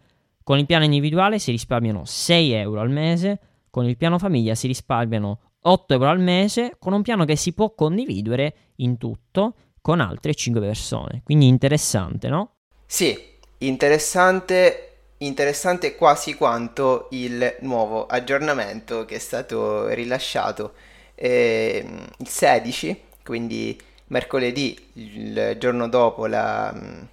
Con 0.50 0.58
il 0.58 0.66
piano 0.66 0.84
individuale 0.84 1.38
si 1.38 1.52
risparmiano 1.52 2.06
6 2.06 2.54
euro 2.54 2.80
al 2.80 2.90
mese, 2.90 3.40
con 3.70 3.86
il 3.86 3.96
piano 3.98 4.18
famiglia 4.18 4.56
si 4.56 4.66
risparmiano 4.66 5.58
8 5.62 5.94
euro 5.94 6.10
al 6.10 6.20
mese, 6.20 6.76
con 6.80 6.92
un 6.92 7.04
piano 7.04 7.24
che 7.24 7.36
si 7.36 7.54
può 7.54 7.76
condividere 7.76 8.56
in 8.78 8.98
tutto 8.98 9.54
con 9.80 10.00
altre 10.00 10.34
5 10.34 10.60
persone. 10.60 11.22
Quindi 11.24 11.46
interessante, 11.46 12.30
no? 12.30 12.56
Sì, 12.88 13.16
interessante, 13.60 15.12
interessante 15.18 15.94
quasi 15.94 16.34
quanto 16.34 17.10
il 17.12 17.58
nuovo 17.60 18.08
aggiornamento 18.08 19.06
che 19.06 19.18
è 19.18 19.20
stato 19.20 19.88
rilasciato 19.90 20.74
eh, 21.14 21.86
il 22.18 22.28
16, 22.28 23.02
quindi 23.24 23.80
mercoledì, 24.08 24.76
il 24.94 25.58
giorno 25.60 25.88
dopo 25.88 26.26
la 26.26 27.08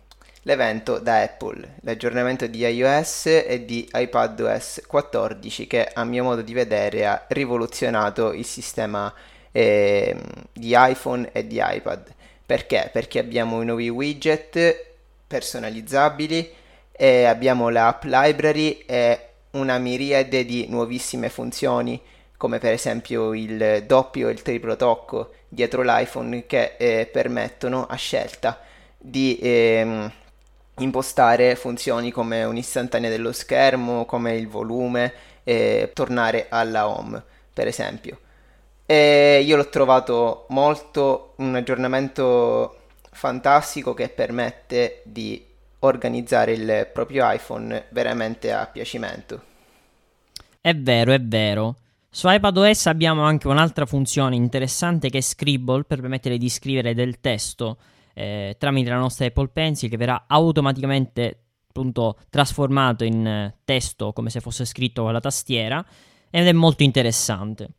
l'evento 0.46 1.00
da 1.00 1.22
Apple, 1.22 1.74
l'aggiornamento 1.80 2.46
di 2.46 2.60
iOS 2.64 3.26
e 3.26 3.64
di 3.64 3.88
iPadOS 3.92 4.82
14 4.86 5.66
che 5.66 5.90
a 5.92 6.04
mio 6.04 6.22
modo 6.22 6.40
di 6.40 6.54
vedere 6.54 7.04
ha 7.04 7.24
rivoluzionato 7.28 8.32
il 8.32 8.44
sistema 8.44 9.12
eh, 9.50 10.16
di 10.52 10.72
iPhone 10.76 11.30
e 11.32 11.48
di 11.48 11.60
iPad. 11.60 12.14
Perché? 12.46 12.90
Perché 12.92 13.18
abbiamo 13.18 13.60
i 13.60 13.64
nuovi 13.64 13.88
widget 13.88 14.84
personalizzabili 15.26 16.54
abbiamo 16.96 17.68
l'app 17.68 18.04
library 18.04 18.84
e 18.86 19.20
una 19.50 19.78
miriade 19.78 20.44
di 20.44 20.66
nuovissime 20.68 21.28
funzioni 21.28 22.00
come 22.36 22.58
per 22.58 22.72
esempio 22.72 23.34
il 23.34 23.82
doppio 23.84 24.28
e 24.28 24.32
il 24.32 24.42
triplo 24.42 24.76
tocco 24.76 25.32
dietro 25.48 25.82
l'iPhone 25.82 26.46
che 26.46 26.76
eh, 26.78 27.08
permettono 27.10 27.86
a 27.86 27.96
scelta 27.96 28.60
di 28.96 29.38
ehm, 29.42 30.12
impostare 30.78 31.56
funzioni 31.56 32.10
come 32.10 32.44
un'istantanea 32.44 33.10
dello 33.10 33.32
schermo, 33.32 34.04
come 34.04 34.36
il 34.36 34.48
volume 34.48 35.12
e 35.44 35.90
tornare 35.94 36.46
alla 36.48 36.88
home, 36.88 37.22
per 37.52 37.66
esempio. 37.66 38.20
E 38.84 39.42
io 39.44 39.56
l'ho 39.56 39.68
trovato 39.68 40.46
molto 40.50 41.34
un 41.36 41.54
aggiornamento 41.54 42.82
fantastico 43.10 43.94
che 43.94 44.08
permette 44.08 45.00
di 45.04 45.44
organizzare 45.80 46.52
il 46.52 46.88
proprio 46.92 47.28
iPhone 47.30 47.86
veramente 47.90 48.52
a 48.52 48.66
piacimento. 48.66 49.42
È 50.60 50.74
vero, 50.74 51.12
è 51.12 51.20
vero. 51.20 51.76
Su 52.10 52.28
iPadOS 52.28 52.86
abbiamo 52.86 53.22
anche 53.22 53.46
un'altra 53.46 53.86
funzione 53.86 54.36
interessante 54.36 55.10
che 55.10 55.18
è 55.18 55.20
Scribble 55.20 55.84
per 55.84 56.00
permettere 56.00 56.38
di 56.38 56.48
scrivere 56.48 56.94
del 56.94 57.20
testo 57.20 57.76
eh, 58.18 58.56
tramite 58.58 58.88
la 58.88 58.96
nostra 58.96 59.26
Apple 59.26 59.48
Pencil 59.48 59.90
che 59.90 59.98
verrà 59.98 60.24
automaticamente 60.26 61.42
appunto 61.68 62.16
trasformato 62.30 63.04
in 63.04 63.26
eh, 63.26 63.58
testo 63.62 64.14
come 64.14 64.30
se 64.30 64.40
fosse 64.40 64.64
scritto 64.64 65.02
con 65.02 65.12
la 65.12 65.20
tastiera 65.20 65.84
ed 66.30 66.46
è 66.46 66.52
molto 66.52 66.82
interessante. 66.82 67.74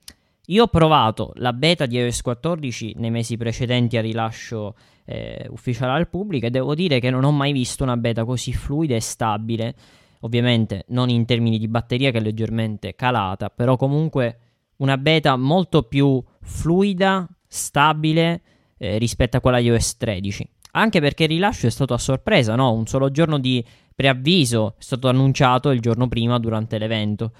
Io 0.50 0.64
ho 0.64 0.68
provato 0.68 1.32
la 1.38 1.54
beta 1.54 1.88
di 1.88 1.98
iOS 1.98 2.22
14 2.22 2.94
nei 2.98 3.10
mesi 3.10 3.36
precedenti 3.36 3.98
al 3.98 4.04
rilascio 4.04 4.76
eh, 5.06 5.48
ufficiale 5.50 5.94
al 5.94 6.08
pubblico 6.08 6.46
e 6.46 6.52
devo 6.52 6.76
dire 6.76 7.00
che 7.00 7.10
non 7.10 7.24
ho 7.24 7.32
mai 7.32 7.52
visto 7.52 7.84
una 7.84 7.98
beta 7.98 8.24
così 8.24 8.54
fluida 8.54 8.94
e 8.94 9.02
stabile. 9.02 9.76
Ovviamente 10.20 10.86
non 10.90 11.10
in 11.10 11.26
termini 11.26 11.58
di 11.58 11.68
batteria 11.68 12.12
che 12.12 12.20
è 12.20 12.22
leggermente 12.22 12.94
calata, 12.94 13.50
però 13.50 13.76
comunque 13.76 14.38
una 14.78 14.98
beta 14.98 15.36
molto 15.36 15.84
più 15.84 16.24
fluida, 16.42 17.28
stabile 17.48 18.42
eh, 18.78 18.98
rispetto 18.98 19.38
a 19.38 19.42
quella 19.42 19.60
iOS 19.60 19.98
13. 19.98 20.50
Anche 20.72 21.00
perché 21.00 21.24
il 21.24 21.30
rilascio 21.30 21.68
è 21.68 21.72
stato 21.72 21.94
a 21.94 21.98
sorpresa, 21.98 22.56
no? 22.56 22.72
Un 22.72 22.86
solo 22.86 23.10
giorno 23.10 23.40
di 23.40 23.64
preavviso 23.96 24.76
è 24.78 24.84
stato 24.84 25.08
annunciato 25.08 25.72
il 25.72 25.80
giorno 25.80 26.08
prima 26.08 26.38
durante 26.38 26.78
l'evento. 26.78 27.32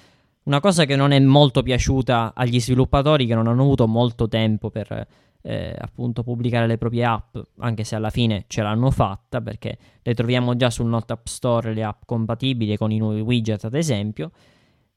Una 0.44 0.60
cosa 0.60 0.86
che 0.86 0.96
non 0.96 1.12
è 1.12 1.20
molto 1.20 1.62
piaciuta 1.62 2.34
agli 2.34 2.60
sviluppatori 2.60 3.26
che 3.26 3.36
non 3.36 3.48
hanno 3.48 3.62
avuto 3.62 3.88
molto 3.88 4.28
tempo 4.28 4.70
per 4.70 5.08
eh, 5.42 5.76
appunto 5.78 6.24
pubblicare 6.24 6.68
le 6.68 6.78
proprie 6.78 7.06
app, 7.06 7.38
anche 7.60 7.84
se 7.84 7.96
alla 7.96 8.10
fine 8.10 8.46
ce 8.48 8.62
l'hanno 8.62 8.92
fatta 8.92 9.40
perché 9.42 9.78
le 10.02 10.14
troviamo 10.14 10.56
già 10.56 10.70
sul 10.70 10.88
Note 10.88 11.14
App 11.14 11.26
Store 11.26 11.74
le 11.74 11.84
app 11.84 12.02
compatibili 12.06 12.76
con 12.76 12.92
i 12.92 12.98
nuovi 12.98 13.22
widget 13.22 13.64
ad 13.66 13.76
esempio. 13.76 14.32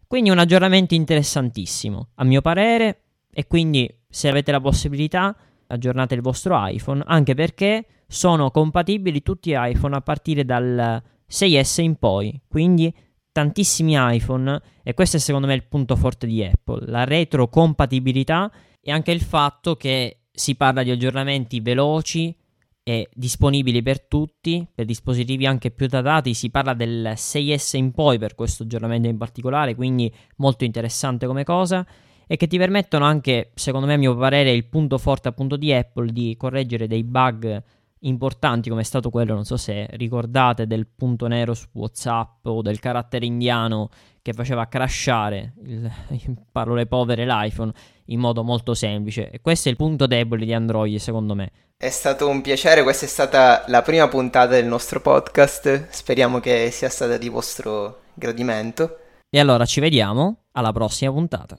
Quindi 0.06 0.30
un 0.30 0.38
aggiornamento 0.38 0.94
interessantissimo, 0.94 2.08
a 2.14 2.24
mio 2.24 2.40
parere, 2.40 3.02
e 3.30 3.46
quindi 3.46 3.88
se 4.08 4.28
avete 4.28 4.50
la 4.50 4.60
possibilità 4.60 5.36
aggiornate 5.70 6.14
il 6.14 6.20
vostro 6.20 6.56
iPhone, 6.66 7.02
anche 7.06 7.34
perché 7.34 7.86
sono 8.06 8.50
compatibili 8.50 9.22
tutti 9.22 9.52
iPhone 9.54 9.96
a 9.96 10.00
partire 10.00 10.44
dal 10.44 11.02
6S 11.28 11.80
in 11.80 11.96
poi, 11.96 12.40
quindi 12.48 12.92
tantissimi 13.32 13.94
iPhone 13.96 14.60
e 14.82 14.94
questo 14.94 15.16
è 15.16 15.20
secondo 15.20 15.46
me 15.46 15.54
il 15.54 15.66
punto 15.66 15.94
forte 15.96 16.26
di 16.26 16.44
Apple, 16.44 16.86
la 16.86 17.04
retrocompatibilità 17.04 18.50
e 18.80 18.90
anche 18.90 19.12
il 19.12 19.20
fatto 19.20 19.76
che 19.76 20.22
si 20.32 20.56
parla 20.56 20.82
di 20.82 20.90
aggiornamenti 20.90 21.60
veloci 21.60 22.36
e 22.82 23.08
disponibili 23.12 23.82
per 23.82 24.06
tutti, 24.06 24.66
per 24.74 24.86
dispositivi 24.86 25.46
anche 25.46 25.70
più 25.70 25.86
datati, 25.86 26.34
si 26.34 26.50
parla 26.50 26.74
del 26.74 27.12
6S 27.14 27.76
in 27.76 27.92
poi 27.92 28.18
per 28.18 28.34
questo 28.34 28.64
aggiornamento 28.64 29.06
in 29.06 29.18
particolare, 29.18 29.76
quindi 29.76 30.12
molto 30.36 30.64
interessante 30.64 31.26
come 31.26 31.44
cosa 31.44 31.86
e 32.32 32.36
che 32.36 32.46
ti 32.46 32.58
permettono 32.58 33.04
anche, 33.04 33.50
secondo 33.54 33.88
me 33.88 33.94
a 33.94 33.96
mio 33.96 34.16
parere, 34.16 34.52
il 34.52 34.64
punto 34.66 34.98
forte 34.98 35.26
appunto 35.26 35.56
di 35.56 35.72
Apple 35.72 36.12
di 36.12 36.36
correggere 36.38 36.86
dei 36.86 37.02
bug 37.02 37.60
importanti 38.02 38.68
come 38.68 38.82
è 38.82 38.84
stato 38.84 39.10
quello, 39.10 39.34
non 39.34 39.44
so 39.44 39.56
se 39.56 39.88
ricordate, 39.94 40.68
del 40.68 40.86
punto 40.86 41.26
nero 41.26 41.54
su 41.54 41.66
WhatsApp 41.72 42.46
o 42.46 42.62
del 42.62 42.78
carattere 42.78 43.26
indiano 43.26 43.88
che 44.22 44.32
faceva 44.32 44.68
crashare, 44.68 45.54
il, 45.64 45.90
in 46.24 46.36
parole 46.52 46.86
povere, 46.86 47.26
l'iPhone 47.26 47.72
in 48.04 48.20
modo 48.20 48.44
molto 48.44 48.74
semplice. 48.74 49.28
E 49.28 49.40
questo 49.40 49.66
è 49.66 49.72
il 49.72 49.76
punto 49.76 50.06
debole 50.06 50.44
di 50.44 50.54
Android, 50.54 50.98
secondo 50.98 51.34
me. 51.34 51.50
È 51.76 51.90
stato 51.90 52.28
un 52.28 52.42
piacere, 52.42 52.84
questa 52.84 53.06
è 53.06 53.08
stata 53.08 53.64
la 53.66 53.82
prima 53.82 54.06
puntata 54.06 54.52
del 54.52 54.66
nostro 54.66 55.00
podcast, 55.00 55.88
speriamo 55.88 56.38
che 56.38 56.70
sia 56.70 56.90
stata 56.90 57.16
di 57.16 57.28
vostro 57.28 58.02
gradimento. 58.14 58.98
E 59.28 59.40
allora 59.40 59.64
ci 59.64 59.80
vediamo 59.80 60.42
alla 60.52 60.70
prossima 60.70 61.10
puntata. 61.10 61.58